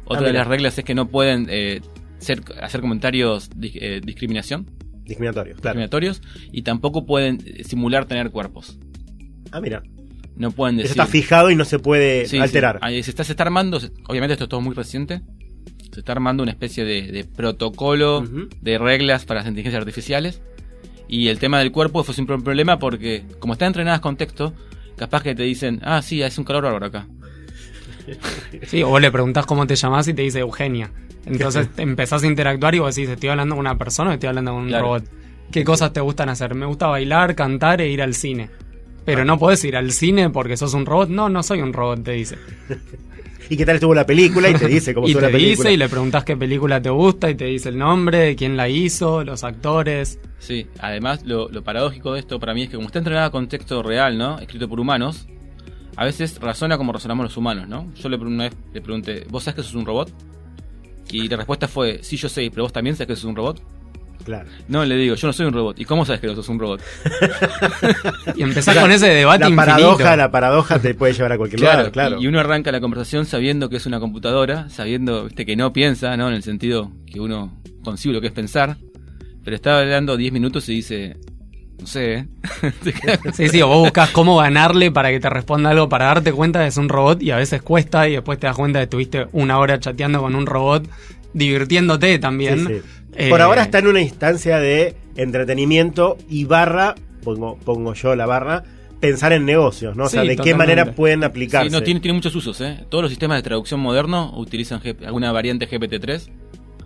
otra 0.06 0.22
de 0.24 0.32
mira. 0.32 0.40
las 0.40 0.48
reglas 0.48 0.78
es 0.78 0.84
que 0.86 0.94
no 0.96 1.08
pueden 1.08 1.48
eh, 1.50 1.82
ser, 2.20 2.42
hacer 2.62 2.82
comentarios 2.82 3.50
de 3.56 3.72
eh, 3.76 4.02
discriminación, 4.04 4.70
Discriminatorio, 5.06 5.54
claro. 5.56 5.80
discriminatorios, 5.80 6.22
y 6.52 6.64
tampoco 6.64 7.06
pueden 7.06 7.40
simular 7.64 8.06
tener 8.06 8.32
cuerpos. 8.32 8.78
Ah, 9.52 9.62
mira. 9.62 9.84
No 10.36 10.52
pueden 10.52 10.76
Eso 10.80 10.90
decir... 10.90 11.02
está 11.02 11.06
fijado 11.12 11.50
y 11.52 11.56
no 11.56 11.64
se 11.64 11.80
puede 11.80 12.26
Sí, 12.26 12.38
alterar. 12.40 12.76
sí. 12.76 12.80
Ahí 12.82 13.04
se, 13.04 13.12
está, 13.12 13.24
se 13.24 13.32
está 13.34 13.44
armando, 13.44 13.80
obviamente 14.10 14.34
esto 14.34 14.44
es 14.46 14.50
todo 14.50 14.60
muy 14.62 14.76
reciente, 14.76 15.22
se 15.96 16.02
está 16.02 16.12
armando 16.12 16.44
una 16.44 16.52
especie 16.52 16.84
de, 16.86 17.04
de 17.12 17.24
protocolo 17.24 18.22
de 18.62 18.78
reglas 18.78 19.26
para 19.26 19.40
las 19.40 19.48
inteligencias 19.48 19.80
artificiales. 19.80 20.42
Y 21.08 21.30
el 21.30 21.40
tema 21.40 21.60
del 21.60 21.72
cuerpo 21.72 22.04
fue 22.04 22.14
siempre 22.14 22.36
un 22.36 22.44
problema 22.44 22.78
porque, 22.80 23.24
como 23.40 23.54
están 23.54 23.68
entrenadas 23.68 24.02
con 24.02 24.18
texto, 24.18 24.54
capaz 24.98 25.24
que 25.24 25.34
te 25.36 25.44
dicen, 25.44 25.80
ah, 25.84 26.02
sí, 26.02 26.22
es 26.22 26.38
un 26.38 26.44
calor 26.44 26.64
bárbaro 26.64 26.86
acá. 26.88 27.08
Sí, 28.68 28.84
o 28.84 28.90
vos 28.90 29.02
le 29.02 29.12
preguntás 29.12 29.46
cómo 29.48 29.66
te 29.66 29.76
llamás 29.76 30.08
y 30.08 30.14
te 30.14 30.22
dice 30.22 30.40
Eugenia. 30.40 30.92
Entonces 31.26 31.70
empezás 31.78 32.22
a 32.24 32.28
interactuar 32.28 32.76
y 32.76 32.80
vos 32.80 32.94
decís, 32.94 33.10
¿estoy 33.10 33.30
hablando 33.30 33.56
con 33.56 33.62
una 33.66 33.78
persona 33.80 34.12
o 34.12 34.14
estoy 34.14 34.28
hablando 34.30 34.52
con 34.52 34.62
un 34.64 34.68
Claro. 34.68 34.84
robot? 34.86 35.04
¿Qué 35.52 35.64
cosas 35.64 35.92
te 35.94 36.02
gustan 36.02 36.30
hacer? 36.30 36.54
Me 36.54 36.66
gusta 36.68 36.88
bailar, 36.88 37.34
cantar 37.36 37.82
e 37.82 37.90
ir 37.90 38.02
al 38.02 38.14
cine. 38.14 38.50
Pero 39.06 39.24
no 39.26 39.38
podés 39.40 39.64
ir 39.66 39.76
al 39.76 39.92
cine 39.92 40.30
porque 40.32 40.58
sos 40.58 40.74
un 40.74 40.86
robot. 40.86 41.10
No, 41.10 41.30
no 41.30 41.42
soy 41.44 41.62
un 41.62 41.72
robot, 41.74 42.04
te 42.04 42.12
dice. 42.12 42.38
¿Y 43.50 43.58
qué 43.58 43.66
tal 43.66 43.76
estuvo 43.76 43.94
la 43.94 44.06
película? 44.06 44.50
Y 44.50 44.56
te 44.56 44.68
dice 44.68 44.94
cómo 44.94 45.08
y 45.08 45.12
estuvo 45.12 45.22
te 45.22 45.28
la 45.28 45.32
película. 45.32 45.70
dice 45.70 45.74
y 45.74 45.78
le 45.78 45.90
preguntás 45.90 46.24
qué 46.24 46.36
película 46.36 46.82
te 46.82 46.90
gusta 46.90 47.30
y 47.30 47.36
te 47.36 47.46
dice 47.46 47.70
el 47.70 47.78
nombre, 47.78 48.36
quién 48.36 48.58
la 48.58 48.68
hizo, 48.70 49.24
los 49.24 49.44
actores. 49.44 50.20
Sí, 50.40 50.68
además 50.80 51.24
lo, 51.26 51.50
lo 51.50 51.64
paradójico 51.64 52.14
de 52.14 52.20
esto 52.20 52.40
para 52.40 52.54
mí 52.54 52.64
es 52.64 52.70
que 52.70 52.76
como 52.76 52.88
está 52.88 53.00
entrenada 53.00 53.30
con 53.32 53.48
texto 53.48 53.82
real, 53.84 54.18
¿no? 54.18 54.40
Escrito 54.40 54.68
por 54.68 54.80
humanos, 54.80 55.28
a 55.96 56.06
veces 56.06 56.40
razona 56.40 56.78
como 56.78 56.92
razonamos 56.92 57.24
los 57.26 57.38
humanos, 57.38 57.68
¿no? 57.68 57.92
Yo 57.96 58.10
le, 58.10 58.18
una 58.18 58.46
vez 58.46 58.54
le 58.74 58.82
pregunté, 58.82 59.26
¿vos 59.30 59.44
sabés 59.44 59.56
que 59.58 59.64
sos 59.64 59.76
un 59.76 59.86
robot? 59.86 60.12
Y 61.12 61.28
la 61.30 61.38
respuesta 61.38 61.68
fue, 61.68 62.00
sí, 62.04 62.18
yo 62.18 62.28
sé, 62.30 62.50
pero 62.50 62.64
vos 62.64 62.74
también 62.74 62.96
sabés 62.96 63.08
que 63.10 63.16
sos 63.16 63.26
un 63.26 63.36
robot. 63.36 63.62
Claro. 64.26 64.50
No, 64.68 64.84
le 64.84 64.96
digo, 64.98 65.16
yo 65.16 65.28
no 65.28 65.34
soy 65.34 65.46
un 65.46 65.54
robot. 65.54 65.80
¿Y 65.80 65.86
cómo 65.86 66.04
sabes 66.04 66.20
que 66.20 66.28
no 66.28 66.36
sos 66.36 66.50
un 66.50 66.60
robot? 66.60 66.82
Y 68.36 68.44
empezás 68.44 68.76
con 68.78 68.92
ese 68.92 69.08
debate 69.08 69.42
La 69.46 69.50
infinito. 69.50 69.66
paradoja, 69.66 70.16
la 70.18 70.32
paradoja 70.32 70.80
te 70.80 70.94
puede 70.96 71.14
llevar 71.14 71.32
a 71.34 71.38
cualquier 71.38 71.62
lugar, 71.62 71.92
claro. 71.92 72.20
Y, 72.20 72.24
y 72.24 72.28
uno 72.28 72.40
arranca 72.40 72.72
la 72.72 72.82
conversación 72.82 73.26
sabiendo 73.26 73.70
que 73.70 73.78
es 73.78 73.86
una 73.86 74.00
computadora, 74.00 74.68
sabiendo 74.70 75.26
¿viste, 75.26 75.46
que 75.46 75.56
no 75.56 75.72
piensa, 75.72 76.18
¿no? 76.18 76.28
En 76.28 76.34
el 76.34 76.44
sentido 76.44 76.92
que 77.06 77.20
uno 77.20 77.54
concibe 77.84 78.16
lo 78.16 78.22
que 78.22 78.28
es 78.28 78.34
pensar. 78.34 78.78
Pero 79.44 79.56
estaba 79.56 79.80
hablando 79.80 80.18
10 80.18 80.34
minutos 80.34 80.68
y 80.70 80.74
dice, 80.78 81.18
no 81.80 81.86
sé, 81.86 82.14
¿eh? 82.16 82.28
Sí, 83.34 83.48
sí, 83.50 83.62
o 83.62 83.68
vos 83.68 83.78
buscas 83.80 84.10
cómo 84.10 84.38
ganarle 84.38 84.90
para 84.92 85.12
que 85.12 85.20
te 85.20 85.30
responda 85.30 85.70
algo, 85.70 85.88
para 85.88 86.06
darte 86.06 86.34
cuenta 86.34 86.60
de 86.60 86.66
que 86.66 86.70
es 86.70 86.78
un 86.78 86.90
robot 86.90 87.22
y 87.22 87.30
a 87.30 87.38
veces 87.38 87.62
cuesta 87.62 88.08
y 88.10 88.14
después 88.14 88.40
te 88.40 88.48
das 88.48 88.56
cuenta 88.56 88.80
de 88.80 88.84
que 88.86 88.88
estuviste 88.88 89.28
una 89.34 89.60
hora 89.60 89.80
chateando 89.80 90.20
con 90.20 90.34
un 90.34 90.48
robot, 90.48 90.90
divirtiéndote 91.34 92.18
también. 92.18 92.66
Sí, 92.66 92.74
sí. 92.76 92.82
Eh, 93.16 93.30
Por 93.30 93.42
ahora 93.42 93.62
está 93.64 93.80
en 93.80 93.88
una 93.88 94.02
instancia 94.02 94.60
de 94.60 94.96
entretenimiento 95.16 96.18
y 96.30 96.46
barra, 96.46 96.96
pongo, 97.24 97.58
pongo 97.64 97.94
yo 97.94 98.16
la 98.16 98.26
barra, 98.26 98.64
pensar 99.00 99.34
en 99.34 99.46
negocios, 99.46 99.96
¿no? 99.96 100.06
O 100.06 100.10
sea, 100.10 100.22
Sí, 100.24 100.30
de 100.30 100.36
qué 100.38 100.56
manera 100.56 100.92
pueden 100.94 101.24
aplicarse. 101.24 101.70
Sí, 101.70 101.74
no, 101.76 101.82
tiene, 101.84 102.00
tiene 102.00 102.16
muchos 102.16 102.36
usos, 102.36 102.60
¿eh? 102.62 102.86
Todos 102.90 103.04
los 103.04 103.12
sistemas 103.12 103.38
de 103.38 103.44
traducción 103.44 103.80
modernos 103.80 104.32
utilizan 104.36 104.82
G- 104.82 105.06
alguna 105.06 105.32
variante 105.32 105.68
GPT-3. 105.70 106.30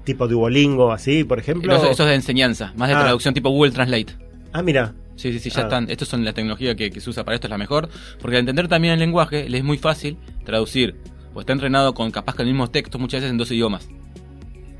tipo 0.03 0.27
Duolingo, 0.27 0.91
así, 0.91 1.23
por 1.23 1.37
ejemplo. 1.39 1.71
Eso, 1.75 1.89
eso 1.91 2.03
es 2.03 2.09
de 2.09 2.15
enseñanza, 2.15 2.73
más 2.75 2.89
de 2.89 2.95
Ah. 2.95 3.01
traducción 3.03 3.33
tipo 3.33 3.49
Google 3.51 3.71
Translate. 3.71 4.13
Ah, 4.53 4.63
mira. 4.63 4.93
Sí, 5.15 5.31
sí, 5.33 5.39
sí, 5.39 5.49
ya 5.51 5.59
Ah. 5.61 5.63
están. 5.63 5.89
Estas 5.89 6.07
son 6.07 6.25
la 6.25 6.33
tecnología 6.33 6.75
que, 6.75 6.89
que 6.89 6.99
se 6.99 7.09
usa 7.09 7.23
para 7.23 7.35
esto, 7.35 7.45
es 7.47 7.51
la 7.51 7.57
mejor. 7.59 7.89
Porque 8.19 8.37
al 8.37 8.39
entender 8.39 8.67
también 8.67 8.93
el 8.93 8.99
lenguaje, 8.99 9.47
le 9.49 9.57
es 9.59 9.63
muy 9.63 9.77
fácil 9.77 10.17
traducir. 10.45 10.95
O 11.35 11.41
está 11.41 11.53
entrenado 11.53 11.93
con 11.93 12.09
capaz 12.09 12.35
que 12.35 12.41
el 12.41 12.47
mismo 12.47 12.69
texto 12.71 12.97
muchas 12.97 13.19
veces 13.19 13.31
en 13.31 13.37
dos 13.37 13.51
idiomas. 13.51 13.87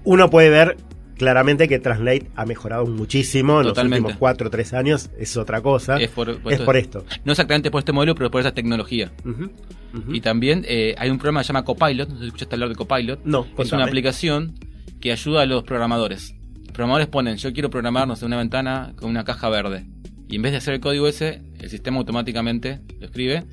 Uno 0.04 0.30
puede 0.32 0.50
ver 0.50 0.78
claramente 1.20 1.68
que 1.68 1.78
Translate 1.78 2.32
ha 2.36 2.46
mejorado 2.48 2.88
muchísimo 2.88 3.60
en 3.62 3.68
Totalmente. 3.68 3.98
los 4.02 4.06
últimos 4.14 4.20
4 4.20 4.48
o 4.48 4.50
3 4.50 4.74
años. 4.74 5.10
Es 5.20 5.38
otra 5.38 5.62
cosa. 5.62 5.98
Es 5.98 6.10
por, 6.10 6.40
por 6.42 6.52
Es 6.52 6.56
esto- 6.60 6.66
por 6.66 6.78
esto. 6.78 7.06
No 7.26 7.34
exactamente 7.34 7.70
por 7.70 7.80
este 7.80 7.92
modelo, 7.92 8.16
pero 8.16 8.32
por 8.32 8.42
esa 8.42 8.54
tecnología. 8.54 9.12
Y 10.08 10.22
también 10.22 10.66
eh, 10.68 10.96
hay 10.98 11.10
un 11.12 11.18
programa 11.18 11.42
que 11.42 11.44
se 11.46 11.48
llama 11.54 11.66
Copilot. 11.66 12.10
No 12.10 12.16
sé 12.16 12.22
si 12.22 12.28
escuchaste 12.28 12.56
hablar 12.56 12.70
de 12.70 12.76
Copilot. 12.76 13.20
No, 13.26 13.46
Es 13.58 13.72
una 13.72 13.84
aplicación 13.86 14.56
que 15.00 15.12
ayuda 15.12 15.42
a 15.42 15.46
los 15.46 15.64
programadores. 15.64 16.34
Los 16.64 16.72
programadores 16.74 17.08
ponen, 17.08 17.38
yo 17.38 17.52
quiero 17.54 17.70
programar, 17.70 18.08
no 18.08 18.16
sé, 18.16 18.26
una 18.26 18.38
ventana 18.38 18.94
con 18.96 19.10
una 19.10 19.24
caja 19.24 19.50
verde. 19.50 19.86
Y 20.30 20.36
en 20.38 20.42
vez 20.42 20.52
de 20.54 20.58
hacer 20.60 20.74
el 20.76 20.80
código 20.80 21.08
ese, 21.08 21.42
el 21.60 21.70
sistema 21.70 21.98
automáticamente 21.98 22.80
lo 23.00 23.06
escribe. 23.08 23.46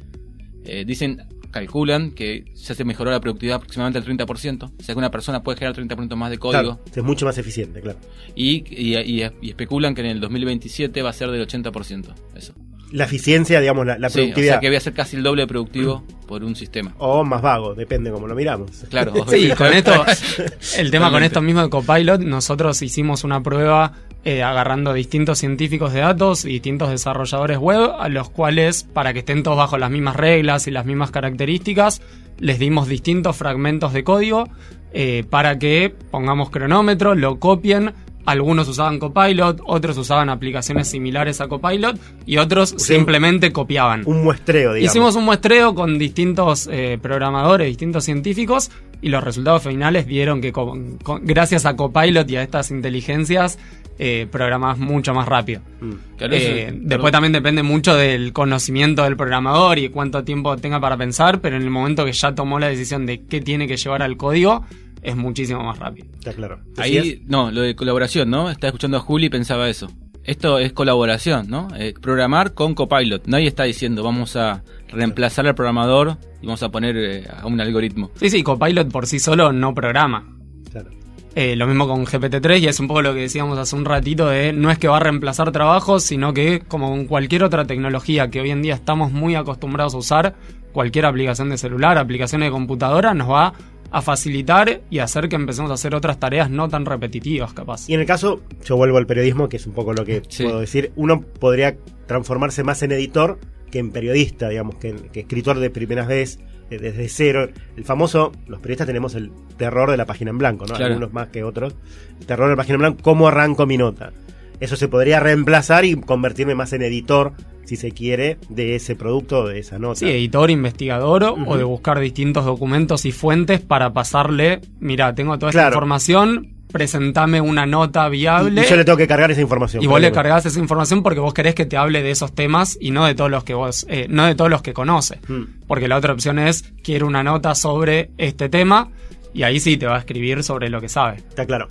Eh, 0.64 0.84
dicen, 0.86 1.22
calculan 1.58 2.10
que 2.12 2.44
ya 2.54 2.74
se 2.74 2.84
mejoró 2.84 3.10
la 3.10 3.20
productividad 3.20 3.56
aproximadamente 3.56 3.98
al 3.98 4.04
30%. 4.26 4.64
O 4.78 4.82
sea 4.82 4.94
que 4.94 4.98
una 4.98 5.10
persona 5.10 5.42
puede 5.42 5.58
generar 5.58 5.76
30% 5.76 6.14
más 6.16 6.30
de 6.30 6.38
código. 6.38 6.62
Claro, 6.76 6.80
es 6.94 7.02
mucho 7.04 7.26
más 7.26 7.38
eficiente, 7.38 7.80
claro. 7.80 7.98
Y, 8.34 8.64
y, 8.70 8.96
y- 8.96 9.30
y 9.42 9.48
especulan 9.50 9.94
que 9.94 10.00
en 10.02 10.08
el 10.08 10.20
2027 10.20 11.02
va 11.02 11.10
a 11.10 11.12
ser 11.12 11.30
del 11.30 11.46
80%. 11.46 12.14
Eso. 12.34 12.54
La 12.92 13.04
eficiencia, 13.04 13.58
digamos, 13.60 13.84
la, 13.84 13.98
la 13.98 14.08
Sí, 14.10 14.20
o 14.20 14.22
productividad. 14.22 14.52
sea 14.54 14.60
que 14.60 14.68
voy 14.68 14.76
a 14.76 14.80
ser 14.80 14.92
casi 14.92 15.16
el 15.16 15.24
doble 15.24 15.42
de 15.42 15.46
productivo 15.48 16.04
por 16.28 16.44
un 16.44 16.54
sistema. 16.54 16.94
O 16.98 17.24
más 17.24 17.42
vago, 17.42 17.74
depende 17.74 18.12
cómo 18.12 18.28
lo 18.28 18.34
miramos. 18.36 18.70
Claro. 18.88 19.12
Sí, 19.28 19.50
con 19.50 19.72
esto, 19.72 20.04
el 20.78 20.90
tema 20.92 21.10
con 21.10 21.22
esto 21.24 21.42
mismo 21.42 21.62
de 21.62 21.68
Copilot, 21.68 22.20
nosotros 22.20 22.80
hicimos 22.82 23.24
una 23.24 23.42
prueba 23.42 23.92
eh, 24.26 24.42
agarrando 24.42 24.92
distintos 24.92 25.38
científicos 25.38 25.92
de 25.94 26.00
datos 26.00 26.44
y 26.44 26.48
distintos 26.48 26.90
desarrolladores 26.90 27.58
web, 27.58 27.92
a 27.98 28.08
los 28.08 28.28
cuales, 28.28 28.82
para 28.82 29.12
que 29.12 29.20
estén 29.20 29.42
todos 29.42 29.56
bajo 29.56 29.78
las 29.78 29.90
mismas 29.90 30.16
reglas 30.16 30.66
y 30.66 30.70
las 30.72 30.84
mismas 30.84 31.10
características, 31.12 32.02
les 32.38 32.58
dimos 32.58 32.88
distintos 32.88 33.36
fragmentos 33.36 33.92
de 33.92 34.04
código 34.04 34.48
eh, 34.92 35.24
para 35.30 35.58
que 35.58 35.94
pongamos 36.10 36.50
cronómetro, 36.50 37.14
lo 37.14 37.38
copien. 37.38 37.92
Algunos 38.26 38.66
usaban 38.66 38.98
Copilot, 38.98 39.60
otros 39.66 39.96
usaban 39.98 40.28
aplicaciones 40.30 40.88
similares 40.88 41.40
a 41.40 41.46
Copilot 41.46 41.96
y 42.26 42.38
otros 42.38 42.70
simplemente 42.76 43.52
copiaban. 43.52 44.02
Un 44.04 44.24
muestreo, 44.24 44.72
digamos. 44.74 44.92
Hicimos 44.92 45.14
un 45.14 45.24
muestreo 45.26 45.76
con 45.76 45.96
distintos 45.96 46.68
eh, 46.72 46.98
programadores, 47.00 47.68
distintos 47.68 48.02
científicos, 48.02 48.72
y 49.00 49.10
los 49.10 49.22
resultados 49.22 49.62
finales 49.62 50.08
dieron 50.08 50.40
que 50.40 50.50
con- 50.50 50.96
con- 50.98 51.24
gracias 51.24 51.66
a 51.66 51.76
Copilot 51.76 52.28
y 52.28 52.36
a 52.36 52.42
estas 52.42 52.72
inteligencias 52.72 53.60
eh, 53.98 54.26
programás 54.30 54.78
mucho 54.78 55.14
más 55.14 55.26
rápido. 55.26 55.60
Mm. 55.80 55.92
Claro, 56.16 56.34
Eh, 56.36 56.72
después 56.74 57.12
también 57.12 57.32
depende 57.32 57.62
mucho 57.62 57.94
del 57.96 58.32
conocimiento 58.32 59.02
del 59.04 59.16
programador 59.16 59.78
y 59.78 59.88
cuánto 59.88 60.24
tiempo 60.24 60.56
tenga 60.56 60.80
para 60.80 60.96
pensar, 60.96 61.40
pero 61.40 61.56
en 61.56 61.62
el 61.62 61.70
momento 61.70 62.04
que 62.04 62.12
ya 62.12 62.34
tomó 62.34 62.58
la 62.58 62.68
decisión 62.68 63.06
de 63.06 63.24
qué 63.24 63.40
tiene 63.40 63.66
que 63.66 63.76
llevar 63.76 64.02
al 64.02 64.16
código, 64.16 64.64
es 65.02 65.16
muchísimo 65.16 65.62
más 65.62 65.78
rápido. 65.78 66.08
Está 66.14 66.32
claro. 66.32 66.60
¿Decías? 66.76 67.04
Ahí, 67.04 67.22
no, 67.26 67.50
lo 67.50 67.60
de 67.60 67.76
colaboración, 67.76 68.28
¿no? 68.28 68.50
Estaba 68.50 68.68
escuchando 68.68 68.96
a 68.96 69.00
Juli 69.00 69.26
y 69.26 69.30
pensaba 69.30 69.68
eso. 69.68 69.90
Esto 70.24 70.58
es 70.58 70.72
colaboración, 70.72 71.48
¿no? 71.48 71.68
Eh, 71.78 71.94
programar 72.02 72.52
con 72.52 72.74
Copilot. 72.74 73.28
Nadie 73.28 73.46
está 73.46 73.62
diciendo 73.62 74.02
vamos 74.02 74.34
a 74.34 74.64
reemplazar 74.88 75.46
al 75.46 75.54
programador 75.54 76.18
y 76.42 76.46
vamos 76.46 76.62
a 76.64 76.68
poner 76.70 76.96
eh, 76.96 77.24
a 77.40 77.46
un 77.46 77.60
algoritmo. 77.60 78.10
Sí, 78.16 78.30
sí, 78.30 78.42
Copilot 78.42 78.90
por 78.90 79.06
sí 79.06 79.20
solo 79.20 79.52
no 79.52 79.72
programa. 79.72 80.28
Claro. 80.72 80.90
Eh, 81.38 81.54
lo 81.54 81.66
mismo 81.66 81.86
con 81.86 82.06
GPT-3 82.06 82.60
y 82.60 82.66
es 82.66 82.80
un 82.80 82.88
poco 82.88 83.02
lo 83.02 83.12
que 83.12 83.20
decíamos 83.20 83.58
hace 83.58 83.76
un 83.76 83.84
ratito 83.84 84.26
de 84.28 84.54
no 84.54 84.70
es 84.70 84.78
que 84.78 84.88
va 84.88 84.96
a 84.96 85.00
reemplazar 85.00 85.52
trabajos, 85.52 86.02
sino 86.02 86.32
que 86.32 86.60
como 86.60 86.88
con 86.88 87.04
cualquier 87.04 87.44
otra 87.44 87.66
tecnología 87.66 88.30
que 88.30 88.40
hoy 88.40 88.50
en 88.50 88.62
día 88.62 88.72
estamos 88.74 89.12
muy 89.12 89.34
acostumbrados 89.34 89.94
a 89.94 89.98
usar, 89.98 90.34
cualquier 90.72 91.04
aplicación 91.04 91.50
de 91.50 91.58
celular, 91.58 91.98
aplicación 91.98 92.40
de 92.40 92.50
computadora, 92.50 93.12
nos 93.12 93.28
va 93.30 93.52
a 93.90 94.00
facilitar 94.00 94.80
y 94.88 94.98
hacer 95.00 95.28
que 95.28 95.36
empecemos 95.36 95.70
a 95.70 95.74
hacer 95.74 95.94
otras 95.94 96.18
tareas 96.18 96.48
no 96.48 96.70
tan 96.70 96.86
repetitivas, 96.86 97.52
capaz. 97.52 97.86
Y 97.88 97.92
en 97.92 98.00
el 98.00 98.06
caso, 98.06 98.40
yo 98.64 98.76
vuelvo 98.76 98.96
al 98.96 99.06
periodismo, 99.06 99.50
que 99.50 99.58
es 99.58 99.66
un 99.66 99.74
poco 99.74 99.92
lo 99.92 100.06
que 100.06 100.22
Sí. 100.28 100.44
puedo 100.44 100.60
decir, 100.60 100.90
uno 100.96 101.20
podría 101.20 101.76
transformarse 102.06 102.64
más 102.64 102.82
en 102.82 102.92
editor 102.92 103.38
que 103.70 103.78
en 103.78 103.90
periodista, 103.90 104.48
digamos, 104.48 104.76
que, 104.76 104.94
que 105.12 105.20
escritor 105.20 105.58
de 105.58 105.70
primeras 105.70 106.06
vez, 106.08 106.38
eh, 106.70 106.78
desde 106.78 107.08
cero. 107.08 107.48
El 107.76 107.84
famoso, 107.84 108.32
los 108.46 108.60
periodistas 108.60 108.86
tenemos 108.86 109.14
el 109.14 109.30
terror 109.56 109.90
de 109.90 109.96
la 109.96 110.04
página 110.06 110.30
en 110.30 110.38
blanco, 110.38 110.66
¿no? 110.66 110.74
Claro. 110.74 110.86
Algunos 110.94 111.12
más 111.12 111.28
que 111.28 111.44
otros. 111.44 111.74
El 112.20 112.26
terror 112.26 112.46
de 112.48 112.52
la 112.52 112.56
página 112.56 112.74
en 112.74 112.80
blanco, 112.80 112.98
¿cómo 113.02 113.28
arranco 113.28 113.66
mi 113.66 113.76
nota? 113.76 114.12
Eso 114.58 114.74
se 114.76 114.88
podría 114.88 115.20
reemplazar 115.20 115.84
y 115.84 115.94
convertirme 115.96 116.54
más 116.54 116.72
en 116.72 116.82
editor, 116.82 117.32
si 117.64 117.76
se 117.76 117.92
quiere, 117.92 118.38
de 118.48 118.74
ese 118.74 118.96
producto 118.96 119.46
de 119.46 119.58
esa 119.58 119.78
nota. 119.78 119.96
Sí, 119.96 120.06
editor, 120.08 120.50
investigador 120.50 121.24
o 121.46 121.56
de 121.58 121.64
buscar 121.64 122.00
distintos 122.00 122.44
documentos 122.44 123.04
y 123.04 123.12
fuentes 123.12 123.60
para 123.60 123.92
pasarle, 123.92 124.60
mira, 124.80 125.14
tengo 125.14 125.38
toda 125.38 125.50
esta 125.50 125.60
Claro. 125.62 125.74
información, 125.74 126.55
presentame 126.76 127.40
una 127.40 127.66
nota 127.66 128.08
viable. 128.08 128.62
y 128.64 128.68
yo 128.68 128.76
le 128.76 128.84
tengo 128.84 128.98
que 128.98 129.06
cargar 129.06 129.30
esa 129.30 129.40
información. 129.40 129.82
Y 129.82 129.86
vos 129.86 130.00
le 130.00 130.12
cargás 130.12 130.46
esa 130.46 130.58
información 130.58 131.02
porque 131.02 131.20
vos 131.20 131.34
querés 131.34 131.54
que 131.54 131.66
te 131.66 131.76
hable 131.76 132.02
de 132.02 132.10
esos 132.10 132.34
temas 132.34 132.76
y 132.80 132.90
no 132.90 133.04
de 133.06 133.14
todos 133.14 133.30
los 133.30 133.44
que 133.44 133.54
vos, 133.54 133.86
eh, 133.88 134.06
no 134.08 134.26
de 134.26 134.34
todos 134.34 134.50
los 134.50 134.62
que 134.62 134.72
conoce. 134.72 135.20
Mm. 135.28 135.42
Porque 135.66 135.88
la 135.88 135.96
otra 135.96 136.12
opción 136.12 136.38
es, 136.38 136.64
quiero 136.82 137.06
una 137.06 137.22
nota 137.22 137.54
sobre 137.54 138.10
este 138.18 138.48
tema 138.48 138.90
y 139.34 139.42
ahí 139.42 139.60
sí 139.60 139.76
te 139.76 139.86
va 139.86 139.96
a 139.96 139.98
escribir 139.98 140.42
sobre 140.42 140.70
lo 140.70 140.80
que 140.80 140.88
sabe. 140.88 141.16
Está 141.16 141.46
claro. 141.46 141.68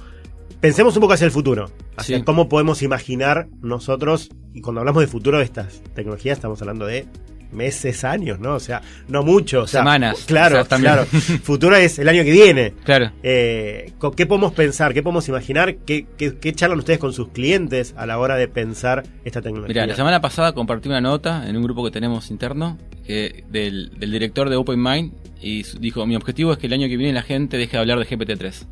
Pensemos 0.62 0.96
un 0.96 1.02
poco 1.02 1.14
hacia 1.14 1.26
el 1.26 1.32
futuro, 1.32 1.70
hacia 1.98 2.18
Sí. 2.18 2.24
cómo 2.24 2.50
podemos 2.50 2.82
imaginar 2.82 3.48
nosotros, 3.62 4.30
y 4.54 4.62
cuando 4.62 4.82
hablamos 4.82 5.02
de 5.02 5.08
futuro 5.08 5.38
de 5.38 5.44
estas 5.44 5.82
tecnologías 5.94 6.38
estamos 6.38 6.60
hablando 6.62 6.86
de 6.86 7.06
meses, 7.52 8.04
años, 8.04 8.40
¿no? 8.40 8.56
O 8.56 8.60
sea, 8.60 8.82
no 9.08 9.24
mucho. 9.24 9.62
O 9.62 9.68
sea, 9.68 9.82
Semanas, 9.82 10.24
Claro, 10.28 10.66
claro. 10.66 11.06
futuro 11.44 11.76
es 11.76 12.00
el 12.00 12.10
año 12.10 12.24
que 12.24 12.32
viene. 12.32 12.74
Claro. 12.84 13.12
Eh, 13.24 13.94
¿con 13.98 14.14
¿Qué 14.14 14.26
podemos 14.26 14.54
pensar? 14.54 14.94
¿Qué 14.94 15.02
podemos 15.04 15.28
imaginar? 15.30 15.76
¿Qué, 15.86 16.06
qué, 16.18 16.38
qué 16.38 16.54
charlan 16.54 16.80
ustedes 16.80 17.00
con 17.00 17.14
sus 17.14 17.30
clientes 17.30 17.94
a 17.98 18.06
la 18.06 18.18
hora 18.20 18.36
de 18.36 18.48
pensar 18.48 19.04
esta 19.24 19.42
tecnología? 19.42 19.74
Mira, 19.74 19.86
la 19.88 19.96
semana 19.96 20.22
pasada 20.22 20.54
compartí 20.54 20.90
una 20.90 21.02
nota 21.02 21.48
en 21.48 21.56
un 21.58 21.64
grupo 21.64 21.84
que 21.86 21.92
tenemos 21.92 22.30
interno 22.32 22.78
que 23.06 23.44
del, 23.50 23.92
del 24.00 24.12
director 24.12 24.50
de 24.50 24.56
OpenMind 24.56 25.14
y 25.42 25.64
su- 25.64 25.78
dijo, 25.80 26.06
mi 26.06 26.16
objetivo 26.16 26.52
es 26.54 26.58
que 26.58 26.68
el 26.68 26.74
año 26.74 26.88
que 26.88 26.98
viene 26.98 27.14
la 27.14 27.22
gente 27.22 27.58
deje 27.58 27.74
de 27.74 27.78
hablar 27.80 28.00
de 28.00 28.06
GPT-3. 28.08 28.66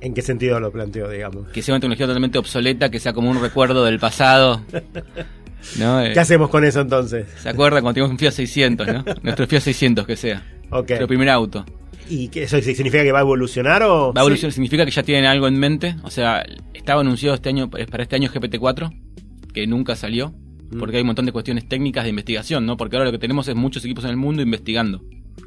¿En 0.00 0.14
qué 0.14 0.22
sentido 0.22 0.60
lo 0.60 0.70
planteo, 0.70 1.10
digamos? 1.10 1.48
Que 1.48 1.60
sea 1.60 1.74
una 1.74 1.80
tecnología 1.80 2.06
totalmente 2.06 2.38
obsoleta, 2.38 2.88
que 2.88 3.00
sea 3.00 3.12
como 3.12 3.30
un 3.30 3.40
recuerdo 3.40 3.84
del 3.84 3.98
pasado. 3.98 4.62
¿No? 5.78 6.00
Eh, 6.02 6.12
¿Qué 6.12 6.20
hacemos 6.20 6.50
con 6.50 6.64
eso 6.64 6.80
entonces? 6.80 7.26
¿Se 7.40 7.48
acuerda 7.48 7.80
cuando 7.80 7.94
teníamos 7.94 8.12
un 8.12 8.18
Fiat 8.18 8.32
600, 8.32 8.86
no? 8.86 9.04
Nuestro 9.22 9.46
Fiat 9.46 9.60
600 9.62 10.06
que 10.06 10.16
sea. 10.16 10.42
Ok. 10.70 10.88
Nuestro 10.88 11.08
primer 11.08 11.28
auto. 11.28 11.64
¿Y 12.08 12.28
qué, 12.28 12.44
eso 12.44 12.60
significa 12.60 13.02
que 13.02 13.12
va 13.12 13.18
a 13.18 13.22
evolucionar 13.22 13.82
o...? 13.82 14.12
Va 14.14 14.20
a 14.20 14.24
evolucionar, 14.24 14.52
significa 14.52 14.84
que 14.84 14.90
ya 14.90 15.02
tienen 15.02 15.26
algo 15.26 15.46
en 15.46 15.58
mente. 15.58 15.96
O 16.02 16.10
sea, 16.10 16.44
estaba 16.72 17.02
anunciado 17.02 17.34
este 17.34 17.50
año, 17.50 17.70
es 17.76 17.86
para 17.86 18.02
este 18.02 18.16
año 18.16 18.30
GPT-4, 18.30 18.92
que 19.52 19.66
nunca 19.66 19.94
salió. 19.94 20.32
Mm. 20.70 20.78
Porque 20.78 20.96
hay 20.96 21.02
un 21.02 21.08
montón 21.08 21.26
de 21.26 21.32
cuestiones 21.32 21.68
técnicas 21.68 22.04
de 22.04 22.10
investigación, 22.10 22.64
¿no? 22.64 22.76
Porque 22.76 22.96
ahora 22.96 23.06
lo 23.06 23.12
que 23.12 23.18
tenemos 23.18 23.48
es 23.48 23.54
muchos 23.54 23.84
equipos 23.84 24.04
en 24.04 24.10
el 24.10 24.16
mundo 24.16 24.42
investigando. 24.42 25.02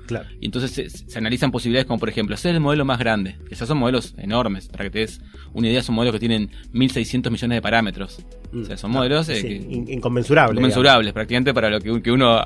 Claro. 0.07 0.27
Y 0.39 0.45
entonces 0.45 0.71
se, 0.71 0.89
se 0.89 1.17
analizan 1.17 1.51
posibilidades 1.51 1.85
como, 1.87 1.99
por 1.99 2.09
ejemplo, 2.09 2.35
hacer 2.35 2.53
el 2.55 2.61
modelo 2.61 2.85
más 2.85 2.99
grande. 2.99 3.37
Que 3.47 3.55
ya 3.55 3.65
son 3.65 3.77
modelos 3.77 4.13
enormes. 4.17 4.67
Para 4.67 4.85
que 4.85 4.89
te 4.89 4.99
des 4.99 5.21
una 5.53 5.67
idea, 5.69 5.81
son 5.83 5.95
modelos 5.95 6.13
que 6.13 6.19
tienen 6.19 6.49
1.600 6.73 7.29
millones 7.31 7.57
de 7.57 7.61
parámetros. 7.61 8.19
O 8.53 8.65
sea, 8.65 8.77
son 8.77 8.91
Mm. 8.91 8.93
modelos 8.93 9.29
eh, 9.29 9.41
que- 9.41 9.93
inconmensurables. 9.93 10.53
inconmensurables, 10.53 11.13
prácticamente 11.13 11.53
para 11.53 11.69
lo 11.69 11.79
que, 11.79 12.01
que 12.01 12.11
uno 12.11 12.41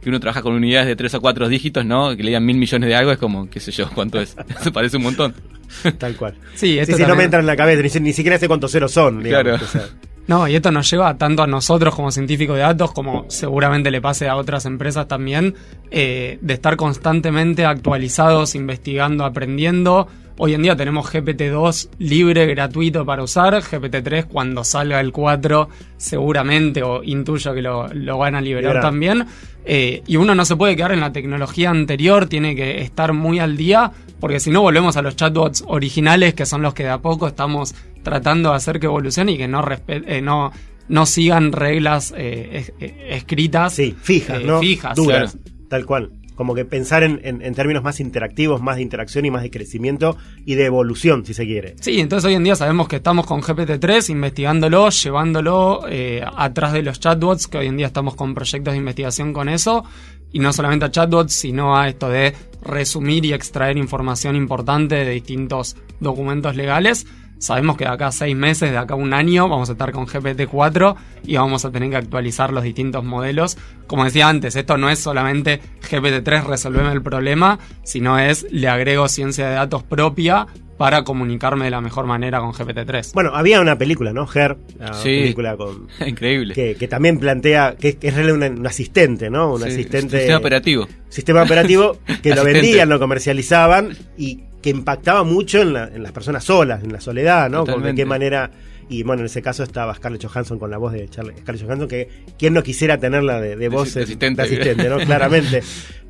que 0.00 0.10
uno 0.10 0.20
trabaja 0.20 0.42
con 0.42 0.54
unidades 0.54 0.86
de 0.86 0.94
3 0.94 1.12
o 1.14 1.20
4 1.20 1.48
dígitos, 1.48 1.84
¿no? 1.84 2.10
Que 2.16 2.22
le 2.22 2.28
digan 2.28 2.46
mil 2.46 2.56
millones 2.56 2.88
de 2.88 2.94
algo, 2.94 3.10
es 3.10 3.18
como, 3.18 3.50
qué 3.50 3.58
sé 3.58 3.72
yo, 3.72 3.90
cuánto 3.92 4.20
es. 4.20 4.36
Se 4.62 4.70
parece 4.70 4.96
un 4.96 5.02
montón. 5.02 5.34
Tal 5.98 6.14
cual. 6.14 6.34
Sí, 6.54 6.78
esto 6.78 6.96
sí, 6.96 7.02
no 7.04 7.16
me 7.16 7.24
entra 7.24 7.40
en 7.40 7.46
la 7.46 7.56
cabeza, 7.56 7.82
ni, 7.82 7.88
si- 7.88 8.00
ni 8.00 8.12
siquiera 8.12 8.38
sé 8.38 8.46
cuántos 8.46 8.70
ceros 8.70 8.92
son. 8.92 9.22
digamos, 9.24 9.42
Claro. 9.58 9.64
o 9.64 9.66
sea, 9.68 9.82
No, 10.28 10.46
y 10.46 10.54
esto 10.54 10.70
nos 10.70 10.90
lleva 10.90 11.16
tanto 11.16 11.42
a 11.42 11.46
nosotros 11.46 11.94
como 11.94 12.10
científicos 12.10 12.56
de 12.56 12.62
datos, 12.62 12.92
como 12.92 13.24
seguramente 13.28 13.90
le 13.90 14.02
pase 14.02 14.28
a 14.28 14.36
otras 14.36 14.66
empresas 14.66 15.08
también, 15.08 15.54
eh, 15.90 16.38
de 16.42 16.54
estar 16.54 16.76
constantemente 16.76 17.64
actualizados, 17.64 18.54
investigando, 18.54 19.24
aprendiendo. 19.24 20.06
Hoy 20.36 20.52
en 20.52 20.62
día 20.62 20.76
tenemos 20.76 21.10
GPT-2 21.10 21.88
libre, 21.98 22.46
gratuito 22.46 23.06
para 23.06 23.22
usar. 23.22 23.54
GPT-3 23.54 24.26
cuando 24.26 24.64
salga 24.64 25.00
el 25.00 25.12
4 25.12 25.70
seguramente, 25.96 26.82
o 26.82 27.02
intuyo 27.02 27.54
que 27.54 27.62
lo, 27.62 27.88
lo 27.88 28.18
van 28.18 28.34
a 28.34 28.42
liberar 28.42 28.82
también. 28.82 29.26
Eh, 29.64 30.02
y 30.06 30.16
uno 30.16 30.34
no 30.34 30.44
se 30.44 30.56
puede 30.56 30.76
quedar 30.76 30.92
en 30.92 31.00
la 31.00 31.12
tecnología 31.12 31.70
anterior, 31.70 32.26
tiene 32.26 32.54
que 32.54 32.80
estar 32.80 33.12
muy 33.12 33.38
al 33.38 33.56
día, 33.56 33.92
porque 34.20 34.40
si 34.40 34.50
no 34.50 34.62
volvemos 34.62 34.96
a 34.96 35.02
los 35.02 35.16
chatbots 35.16 35.64
originales, 35.66 36.34
que 36.34 36.46
son 36.46 36.62
los 36.62 36.72
que 36.72 36.84
de 36.84 36.90
a 36.90 36.98
poco 36.98 37.26
estamos 37.26 37.74
tratando 38.02 38.50
de 38.50 38.56
hacer 38.56 38.80
que 38.80 38.86
evolucione 38.86 39.32
y 39.32 39.38
que 39.38 39.48
no, 39.48 39.62
respe- 39.62 40.04
eh, 40.06 40.20
no, 40.22 40.52
no 40.88 41.06
sigan 41.06 41.52
reglas 41.52 42.14
eh, 42.16 42.50
es- 42.52 42.72
eh, 42.80 43.08
escritas. 43.10 43.74
sí, 43.74 43.94
fijas, 44.00 44.40
eh, 44.40 44.44
¿no? 44.44 44.60
Fijas, 44.60 44.94
Duras, 44.96 45.32
claro. 45.32 45.48
tal 45.68 45.86
cual. 45.86 46.10
como 46.38 46.54
que 46.54 46.64
pensar 46.64 47.02
en, 47.02 47.20
en- 47.24 47.42
en 47.42 47.52
términos 47.52 47.82
más 47.82 47.98
interactivos, 47.98 48.62
más 48.62 48.76
de 48.76 48.82
interacción 48.82 49.24
y 49.24 49.30
más 49.32 49.42
de 49.42 49.50
crecimiento 49.50 50.16
y 50.46 50.54
de 50.54 50.66
evolución, 50.66 51.26
si 51.26 51.34
se 51.34 51.44
quiere. 51.46 51.74
Sí, 51.80 51.98
entonces 51.98 52.28
hoy 52.28 52.34
en 52.36 52.44
día 52.44 52.54
sabemos 52.54 52.86
que 52.86 52.94
estamos 52.94 53.26
con 53.26 53.42
GPT-3 53.42 54.08
investigándolo, 54.10 54.88
llevándolo 54.90 55.80
eh, 55.88 56.22
atrás 56.36 56.72
de 56.74 56.84
los 56.84 57.00
chatbots, 57.00 57.48
que 57.48 57.58
hoy 57.58 57.66
en 57.66 57.76
día 57.76 57.88
estamos 57.88 58.14
con 58.14 58.34
proyectos 58.34 58.72
de 58.72 58.78
investigación 58.78 59.32
con 59.32 59.48
eso, 59.48 59.84
y 60.30 60.38
no 60.38 60.52
solamente 60.52 60.84
a 60.84 60.92
chatbots, 60.92 61.32
sino 61.32 61.76
a 61.76 61.88
esto 61.88 62.08
de 62.08 62.32
resumir 62.62 63.24
y 63.24 63.32
extraer 63.32 63.76
información 63.76 64.36
importante 64.36 64.94
de 64.94 65.10
distintos 65.10 65.76
documentos 65.98 66.54
legales. 66.54 67.04
Sabemos 67.38 67.76
que 67.76 67.84
de 67.84 67.90
acá 67.90 68.08
a 68.08 68.12
seis 68.12 68.34
meses, 68.36 68.70
de 68.70 68.78
acá 68.78 68.94
a 68.94 68.96
un 68.96 69.14
año, 69.14 69.48
vamos 69.48 69.68
a 69.68 69.72
estar 69.72 69.92
con 69.92 70.06
GPT-4 70.06 70.96
y 71.24 71.36
vamos 71.36 71.64
a 71.64 71.70
tener 71.70 71.90
que 71.90 71.96
actualizar 71.96 72.52
los 72.52 72.64
distintos 72.64 73.04
modelos. 73.04 73.56
Como 73.86 74.04
decía 74.04 74.28
antes, 74.28 74.56
esto 74.56 74.76
no 74.76 74.90
es 74.90 74.98
solamente 74.98 75.60
GPT-3 75.90 76.44
resolverme 76.44 76.92
el 76.92 77.02
problema, 77.02 77.58
sino 77.84 78.18
es 78.18 78.46
le 78.50 78.68
agrego 78.68 79.08
ciencia 79.08 79.48
de 79.48 79.54
datos 79.54 79.82
propia 79.84 80.46
para 80.78 81.02
comunicarme 81.02 81.64
de 81.64 81.72
la 81.72 81.80
mejor 81.80 82.06
manera 82.06 82.38
con 82.38 82.52
GPT-3. 82.52 83.12
Bueno, 83.12 83.30
había 83.34 83.60
una 83.60 83.76
película, 83.78 84.12
¿no? 84.12 84.28
Her, 84.32 84.56
Sí. 84.92 85.08
película 85.22 85.56
con 85.56 85.88
Increíble. 86.06 86.54
que, 86.54 86.76
que 86.76 86.86
también 86.86 87.18
plantea 87.18 87.74
que, 87.76 87.96
que 87.96 88.08
es 88.08 88.14
realmente 88.14 88.50
un, 88.52 88.60
un 88.60 88.66
asistente, 88.66 89.28
¿no? 89.28 89.54
Un 89.54 89.62
Sí, 89.62 89.68
asistente 89.68 90.18
Sistema 90.18 90.38
operativo. 90.38 90.86
sistema 91.08 91.42
operativo 91.42 91.96
que 92.22 92.32
lo 92.36 92.44
vendían, 92.44 92.88
lo 92.88 93.00
comercializaban 93.00 93.96
y 94.16 94.44
que 94.72 94.76
impactaba 94.78 95.24
mucho 95.24 95.60
en, 95.62 95.72
la- 95.72 95.84
en 95.88 96.02
las 96.02 96.12
personas 96.12 96.44
solas, 96.44 96.82
en 96.84 96.92
la 96.92 97.00
soledad, 97.00 97.48
¿no? 97.48 97.64
Con 97.64 97.82
de 97.82 97.94
qué 97.94 98.04
manera 98.04 98.50
y 98.90 99.02
bueno, 99.02 99.20
en 99.20 99.26
ese 99.26 99.42
caso 99.42 99.62
estaba 99.62 99.94
Scarlett 99.94 100.24
Johansson 100.26 100.58
con 100.58 100.70
la 100.70 100.78
voz 100.78 100.92
de 100.92 101.08
Charlie- 101.08 101.36
Scarlett 101.40 101.64
Johansson 101.64 101.88
que 101.88 102.08
quién 102.38 102.54
no 102.54 102.62
quisiera 102.62 102.98
tenerla 102.98 103.40
de, 103.40 103.56
de 103.56 103.68
voz 103.68 103.92
de 103.94 104.00
de 104.00 104.04
asistente. 104.04 104.42
asistente, 104.42 104.88
¿no? 104.88 104.96
Claramente. 105.06 105.62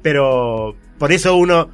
Pero 0.02 0.74
por 0.98 1.12
eso 1.12 1.36
uno 1.36 1.70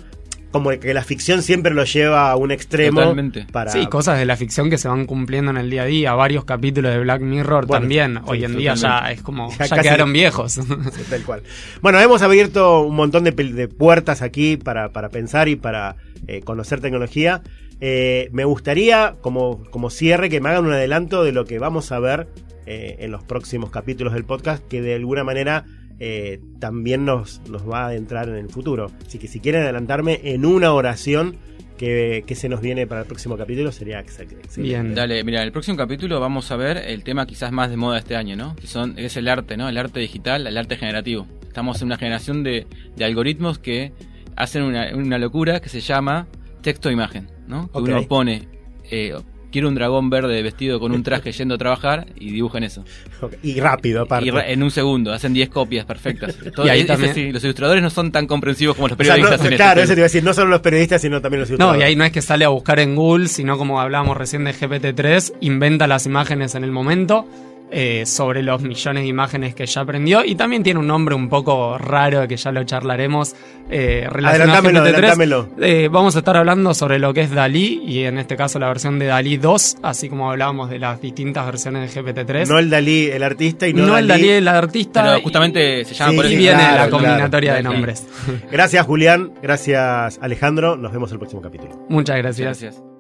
como 0.55 0.71
que 0.71 0.95
la 0.95 1.03
ficción 1.03 1.43
siempre 1.43 1.75
lo 1.75 1.83
lleva 1.83 2.31
a 2.31 2.37
un 2.37 2.53
extremo 2.53 3.01
Totalmente. 3.01 3.45
para 3.51 3.73
Sí, 3.73 3.87
cosas 3.89 4.21
de 4.21 4.25
la 4.25 4.37
ficción 4.37 4.71
que 4.71 4.79
se 4.79 4.87
van 4.87 5.05
cumpliendo 5.05 5.51
en 5.51 5.57
el 5.57 5.69
día 5.69 5.83
a 5.83 5.87
día. 5.87 6.13
Varios 6.15 6.45
capítulos 6.45 6.93
de 6.93 7.01
Black 7.01 7.23
Mirror 7.23 7.67
Bueno, 7.67 7.81
también. 7.81 8.15
sí, 8.19 8.21
Hoy 8.27 8.45
en 8.45 8.57
día 8.57 8.75
ya 8.75 9.11
es 9.11 9.21
como. 9.21 9.51
Ya 9.51 9.65
Ya, 9.67 9.69
casi- 9.77 9.83
quedaron 9.83 10.13
viejos. 10.13 10.53
Sí, 10.93 11.03
tal 11.11 11.23
cual. 11.25 11.43
Bueno, 11.83 11.99
hemos 11.99 12.23
abierto 12.23 12.83
un 12.83 12.95
montón 12.95 13.25
de, 13.25 13.33
de 13.33 13.67
puertas 13.67 14.23
aquí 14.23 14.57
para, 14.57 14.91
para 14.93 15.09
pensar 15.09 15.49
y 15.49 15.57
para 15.57 15.97
eh, 16.29 16.41
conocer 16.43 16.81
tecnología. 16.81 17.43
Eh, 17.81 18.29
me 18.33 18.45
gustaría, 18.45 19.17
como, 19.21 19.65
como 19.71 19.91
cierre, 19.91 20.31
que 20.31 20.41
me 20.41 20.51
hagan 20.51 20.67
un 20.67 20.73
adelanto 20.73 21.25
de 21.25 21.33
lo 21.33 21.45
que 21.47 21.59
vamos 21.59 21.91
a 21.91 21.99
ver 21.99 22.29
eh, 22.67 22.97
en 23.01 23.11
los 23.11 23.25
próximos 23.25 23.71
capítulos 23.71 24.13
del 24.15 24.25
podcast, 24.25 24.63
que 24.69 24.81
de 24.81 24.95
alguna 24.95 25.25
manera 25.25 25.65
eh, 26.01 26.41
también 26.59 27.05
nos, 27.05 27.41
nos 27.49 27.69
va 27.69 27.85
a 27.85 27.87
adentrar 27.89 28.29
en 28.29 28.37
el 28.37 28.49
futuro. 28.49 28.91
Así 29.07 29.19
que 29.19 29.29
si 29.29 29.41
quieren 29.41 29.63
adelantarme 29.63 30.21
en 30.25 30.45
una 30.45 30.73
oración 30.73 31.37
que, 31.79 32.23
que 32.27 32.35
se 32.35 32.49
nos 32.49 32.61
viene 32.61 32.87
para 32.87 33.01
el 33.03 33.07
próximo 33.07 33.37
capítulo, 33.37 33.73
sería 33.73 33.99
ex- 34.01 34.21
excelente. 34.21 34.63
Bien. 34.63 34.95
Dale, 34.95 35.25
mira, 35.25 35.41
en 35.41 35.47
el 35.47 35.53
próximo 35.53 35.77
capítulo 35.77 36.21
vamos 36.21 36.51
a 36.53 36.57
ver 36.57 36.77
el 36.79 37.03
tema 37.03 37.27
quizás 37.27 37.51
más 37.53 37.69
de 37.71 37.77
moda 37.77 37.99
este 37.99 38.15
año, 38.17 38.37
¿no? 38.37 38.55
Que 38.57 38.67
son, 38.67 38.99
es 38.99 39.17
el 39.17 39.27
arte, 39.29 39.57
¿no? 39.57 39.69
El 39.69 39.77
arte 39.79 39.99
digital, 40.01 40.47
el 40.47 40.57
arte 40.57 40.77
generativo. 40.77 41.27
Estamos 41.47 41.81
en 41.83 41.87
una 41.87 41.97
generación 41.99 42.43
de, 42.45 42.67
de 42.97 43.05
algoritmos 43.05 43.59
que 43.59 43.93
hacen 44.37 44.63
una, 44.63 44.95
una 44.95 45.19
locura 45.19 45.61
que 45.61 45.69
se 45.69 45.81
llama 45.81 46.27
texto-imagen, 46.63 47.29
¿no? 47.47 47.71
Que 47.71 47.79
uno 47.79 48.03
pone, 48.09 48.49
eh, 48.91 49.15
quiero 49.55 49.69
un 49.69 49.77
dragón 49.77 50.11
verde 50.11 50.43
vestido 50.43 50.81
con 50.81 50.91
un 50.91 51.05
traje 51.05 51.31
yendo 51.31 51.55
a 51.55 51.59
trabajar 51.59 52.07
y 52.17 52.33
dibujan 52.33 52.65
eso. 52.65 52.85
Y 53.45 53.61
rápido, 53.61 54.03
aparte. 54.03 54.27
Y 54.27 54.53
en 54.53 54.63
un 54.65 54.71
segundo, 54.73 55.13
hacen 55.13 55.33
10 55.33 55.49
copias 55.49 55.87
perfectas. 55.87 56.35
Todo- 56.55 56.67
Y 56.67 56.71
ahí 56.71 56.85
también- 56.85 57.13
así, 57.13 57.31
los 57.31 57.45
ilustradores 57.45 57.83
no 57.85 57.89
son 57.91 58.11
tan 58.11 58.27
comprensivos 58.27 58.75
como 58.75 58.89
los 58.89 58.99
O 58.99 59.05
sea, 59.05 59.15
no- 59.17 59.23
periodistas 59.23 59.41
en 59.41 59.47
este 59.53 59.57
claro, 59.57 59.81
eso 59.81 59.89
te 59.95 60.01
iba 60.01 60.03
a 60.05 60.11
decir, 60.11 60.25
no 60.25 60.35
solo 60.35 60.51
los 60.51 60.61
periodistas, 60.61 61.01
sino 61.01 61.21
también 61.21 61.41
los 61.43 61.51
No, 61.51 61.55
ilustradores. 61.55 61.81
y 61.81 61.85
ahí 61.85 61.97
no 61.97 62.05
es 62.05 62.11
que 62.13 62.21
sale 62.21 62.45
a 62.45 62.49
buscar 62.49 62.81
en 62.81 62.97
Google, 62.97 63.29
sino 63.29 63.57
como 63.57 63.81
hablábamos 63.81 64.17
recién 64.17 64.43
de 64.45 64.53
GPT-3, 64.53 65.35
inventa 65.41 65.87
las 65.87 66.05
imágenes 66.07 66.57
en 66.57 66.65
el 66.65 66.73
momento 66.73 67.25
eh, 67.71 68.05
sobre 68.07 68.43
los 68.43 68.63
millones 68.63 69.03
de 69.03 69.09
imágenes 69.09 69.55
que 69.55 69.67
ya 69.67 69.81
aprendió. 69.81 70.25
Y 70.25 70.35
también 70.37 70.63
tiene 70.63 70.79
un 70.81 70.87
nombre 70.87 71.15
un 71.15 71.29
poco 71.29 71.77
raro 71.79 72.27
que 72.29 72.37
ya 72.37 72.53
lo 72.53 72.63
charlaremos. 72.65 73.35
Eh, 73.71 74.07
Adelantámelo, 74.09 74.81
GPT-3. 74.81 74.83
adelantámelo. 74.89 75.49
Eh, 75.61 75.89
vamos 75.91 76.15
a 76.17 76.19
estar 76.21 76.37
hablando 76.37 76.75
sobre 76.75 76.99
lo 76.99 77.13
que 77.15 77.23
es 77.23 77.31
Dalí 77.31 77.83
y 77.85 78.05
en 78.05 78.19
este 78.19 78.37
caso 78.37 78.59
la 78.59 78.69
versión 78.69 78.99
de 78.99 79.07
Dalí 79.07 79.39
2, 79.39 79.79
así 79.83 80.09
como 80.09 80.31
hablábamos 80.31 80.69
de 80.71 80.79
las 80.79 81.01
distintas 81.01 81.47
versiones 81.47 81.93
de 81.95 82.03
GPT-3. 82.03 82.47
No 82.49 82.59
el 82.59 82.69
Dalí, 82.71 83.07
el 83.11 83.23
artista, 83.23 83.67
y 83.67 83.73
no, 83.73 83.87
No 83.87 83.99
el 83.99 84.07
Dalí 84.07 84.29
el 84.29 84.47
artista. 84.49 85.03
Pero 85.03 85.19
y- 85.19 85.23
justamente 85.23 85.85
se 85.85 85.95
llama 85.95 86.11
Sí, 86.11 86.17
por 86.17 86.25
y 86.27 86.29
eso. 86.29 86.39
viene 86.39 86.55
claro, 86.59 86.71
la 86.71 86.77
claro, 86.77 86.91
combinatoria 86.91 87.55
de 87.55 87.61
claro. 87.61 87.73
nombres. 87.75 88.07
Gracias, 88.53 88.87
Julián. 88.87 89.33
Gracias, 89.43 90.19
Alejandro. 90.23 90.77
Nos 90.77 90.93
vemos 90.93 91.11
el 91.13 91.19
próximo 91.19 91.41
capítulo. 91.43 91.87
Muchas 91.89 92.17
gracias. 92.19 92.61
Gracias. 92.61 92.94